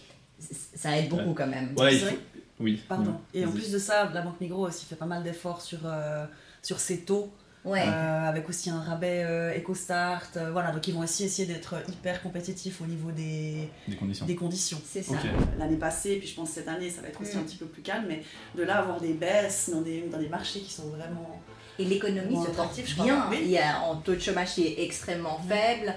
Ça 0.76 0.98
aide 0.98 1.08
beaucoup 1.08 1.34
quand 1.34 1.48
même. 1.48 1.74
Ouais, 1.78 1.96
il 1.96 2.00
faut. 2.02 2.16
Oui. 2.60 2.82
Pardon. 2.90 3.16
Et 3.34 3.46
en 3.46 3.52
plus 3.52 3.72
de 3.72 3.80
ça, 3.80 4.12
la 4.14 4.22
Banque 4.22 4.42
Migros 4.42 4.68
aussi 4.68 4.86
fait 4.86 4.98
pas 4.98 5.06
mal 5.06 5.24
d'efforts 5.24 5.62
sur, 5.62 5.80
euh, 5.86 6.26
sur 6.62 6.82
ses 6.82 7.00
taux, 7.06 7.32
Ouais. 7.65 7.84
euh, 7.86 8.30
avec 8.30 8.48
aussi 8.48 8.69
un 8.69 8.80
rabais 8.80 9.24
euh, 9.26 9.54
EcoStart. 9.58 10.22
euh, 10.38 10.50
voilà, 10.52 10.72
donc 10.72 10.88
ils 10.88 10.93
vont 10.93 11.02
aussi 11.02 11.26
essayer 11.26 11.45
d'être 11.45 11.76
hyper 11.89 12.22
compétitifs 12.22 12.80
au 12.82 12.86
niveau 12.86 13.12
des, 13.12 13.69
Des 13.88 13.95
conditions. 13.98 14.26
des 14.26 14.36
conditions. 14.36 14.82
C'est 14.89 15.04
ça. 15.04 15.13
Ok. 15.13 15.30
L'année 15.60 15.76
passée, 15.76 16.15
puis 16.17 16.28
je 16.28 16.36
pense 16.36 16.50
cette 16.52 16.67
année, 16.69 16.89
ça 16.89 17.02
va 17.02 17.10
être 17.10 17.19
aussi 17.22 17.36
Mm. 17.36 17.39
un 17.39 17.43
petit 17.43 17.58
peu 17.58 17.65
plus 17.65 17.82
calme, 17.82 18.06
mais 18.08 18.24
de 18.56 18.63
là 18.63 18.78
avoir 18.80 19.02
des 19.02 19.13
baisses 19.13 19.69
dans 19.74 19.82
des, 19.82 20.08
dans 20.12 20.17
des 20.19 20.30
marchés 20.30 20.62
qui 20.62 20.72
sont 20.72 20.88
vraiment. 20.88 21.41
Et 21.78 21.86
l'économie 21.86 22.36
se 22.36 22.45
porte 22.48 22.50
attractif, 22.60 22.88
je 22.89 22.93
crois. 22.93 23.06
bien. 23.06 23.26
Oui. 23.30 23.39
Il 23.43 23.52
y 23.52 23.58
a 23.58 23.80
un 23.82 23.95
taux 23.98 24.13
de 24.15 24.19
chômage 24.19 24.54
qui 24.54 24.65
est 24.67 24.84
extrêmement 24.84 25.39
faible. 25.48 25.93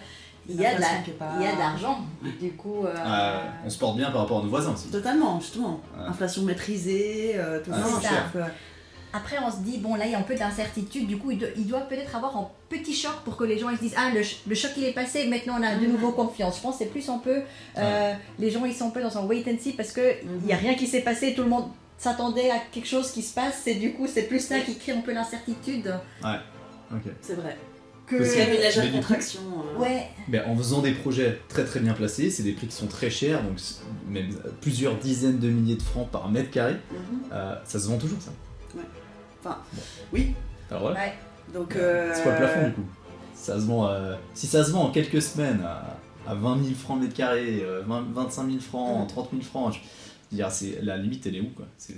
Il 0.48 0.56
y 0.60 0.66
a 0.66 0.74
de 0.74 0.80
la- 0.80 0.86
pas- 1.16 1.34
il 1.38 1.44
y 1.44 1.48
a 1.48 1.54
de 1.54 1.58
l'argent. 1.60 2.00
Du 2.40 2.50
coup, 2.52 2.84
euh, 2.84 2.92
Ah, 2.96 3.42
on 3.64 3.70
se 3.70 3.78
porte 3.78 3.96
bien 3.96 4.10
par 4.10 4.22
rapport 4.22 4.40
à 4.40 4.42
nos 4.42 4.48
voisins 4.50 4.72
aussi. 4.74 4.88
Totalement, 4.88 5.40
justement. 5.40 5.80
Ouais. 5.96 6.04
Inflation 6.08 6.42
maîtrisée, 6.42 7.34
euh, 7.36 7.60
tout 7.64 7.70
Ah, 7.72 8.00
ça. 8.02 8.08
Ouais. 9.12 9.18
Après, 9.20 9.36
on 9.44 9.50
se 9.50 9.58
dit, 9.58 9.78
bon, 9.78 9.94
là, 9.94 10.06
il 10.06 10.12
y 10.12 10.14
a 10.14 10.18
un 10.18 10.22
peu 10.22 10.34
d'incertitude. 10.34 11.06
Du 11.06 11.18
coup, 11.18 11.30
il, 11.30 11.38
do- 11.38 11.46
il 11.56 11.66
doit 11.66 11.80
peut-être 11.80 12.14
avoir 12.16 12.36
un 12.36 12.48
petit 12.68 12.94
choc 12.94 13.12
pour 13.24 13.36
que 13.36 13.44
les 13.44 13.58
gens 13.58 13.68
ils 13.70 13.76
se 13.76 13.82
disent, 13.82 13.94
ah, 13.96 14.08
le, 14.08 14.22
ch- 14.22 14.40
le 14.46 14.54
choc, 14.54 14.70
il 14.76 14.84
est 14.84 14.92
passé, 14.92 15.26
maintenant 15.26 15.56
on 15.60 15.62
a 15.62 15.74
de 15.74 15.84
Mhm. 15.86 15.92
nouveau 15.92 16.12
confiance. 16.12 16.56
Je 16.56 16.62
pense 16.62 16.78
que 16.78 16.84
c'est 16.84 16.90
plus 16.90 17.08
un 17.08 17.18
peu, 17.18 17.42
euh, 17.78 18.12
les 18.38 18.50
gens, 18.50 18.64
ils 18.64 18.74
sont 18.74 18.86
un 18.86 18.90
peu 18.90 19.02
dans 19.02 19.16
un 19.18 19.24
wait 19.26 19.44
and 19.46 19.56
see 19.60 19.72
parce 19.72 19.92
qu'il 19.92 20.02
Mhm. 20.02 20.46
n'y 20.46 20.52
a 20.52 20.56
rien 20.56 20.74
qui 20.74 20.86
s'est 20.86 21.02
passé, 21.02 21.34
tout 21.34 21.42
le 21.42 21.48
monde 21.50 21.66
s'attendait 21.98 22.50
à 22.50 22.56
quelque 22.72 22.88
chose 22.88 23.10
qui 23.12 23.22
se 23.22 23.34
passe. 23.34 23.66
Et 23.66 23.74
du 23.74 23.92
coup, 23.92 24.06
c'est 24.06 24.22
plus 24.24 24.40
ça 24.40 24.58
qui 24.60 24.76
crée 24.76 24.92
un 24.92 25.00
peu 25.02 25.12
l'incertitude 25.12 25.94
Ok. 26.92 27.12
C'est 27.20 27.34
vrai. 27.34 27.56
que... 28.06 28.16
Parce 28.16 28.30
qu'il 28.30 28.40
y 28.40 28.42
a 28.42 28.54
une 28.54 28.60
légère 28.60 28.92
contraction. 28.92 29.40
euh, 29.76 29.78
Ouais, 29.80 30.08
Ben, 30.28 30.42
en 30.46 30.56
faisant 30.56 30.80
des 30.82 30.92
projets 30.92 31.38
très 31.48 31.64
très 31.64 31.80
bien 31.80 31.94
placés, 31.94 32.28
c'est 32.30 32.42
des 32.42 32.52
prix 32.52 32.66
qui 32.66 32.74
sont 32.76 32.86
très 32.88 33.08
chers, 33.10 33.42
donc 33.42 33.58
même 34.08 34.30
plusieurs 34.60 34.96
dizaines 34.96 35.38
de 35.38 35.48
milliers 35.48 35.76
de 35.76 35.82
francs 35.82 36.08
par 36.10 36.28
mètre 36.30 36.50
carré, 36.50 36.72
mhm. 36.90 36.98
euh, 37.32 37.54
ça 37.64 37.78
se 37.78 37.88
vend 37.88 37.96
toujours 37.98 38.20
ça. 38.20 38.30
Oui, 40.12 40.34
Alors 40.70 40.82
voilà, 40.82 41.00
ouais. 41.00 41.12
donc. 41.52 41.74
euh, 41.76 42.12
c'est 42.14 42.22
quoi 42.22 42.32
le 42.32 42.38
plafond 42.38 42.66
du 42.68 42.72
coup 42.74 42.84
ça 43.34 43.58
se 43.60 43.66
vend, 43.66 43.88
euh, 43.88 44.14
Si 44.34 44.46
ça 44.46 44.62
se 44.64 44.70
vend 44.70 44.84
en 44.84 44.90
quelques 44.90 45.20
semaines 45.20 45.62
à, 45.64 45.96
à 46.30 46.34
20 46.34 46.62
000 46.62 46.74
francs 46.76 47.00
mètre 47.00 47.14
carré, 47.14 47.60
euh, 47.62 47.82
20 47.86 48.04
25 48.14 48.46
000 48.48 48.60
francs, 48.60 49.04
Mm. 49.04 49.08
30 49.08 49.28
000 49.32 49.42
francs, 49.42 49.74
je 49.74 50.36
veux 50.36 50.36
dire, 50.36 50.48
la 50.82 50.96
limite 50.96 51.26
elle 51.26 51.36
est 51.36 51.40
où 51.40 51.48
quoi? 51.56 51.66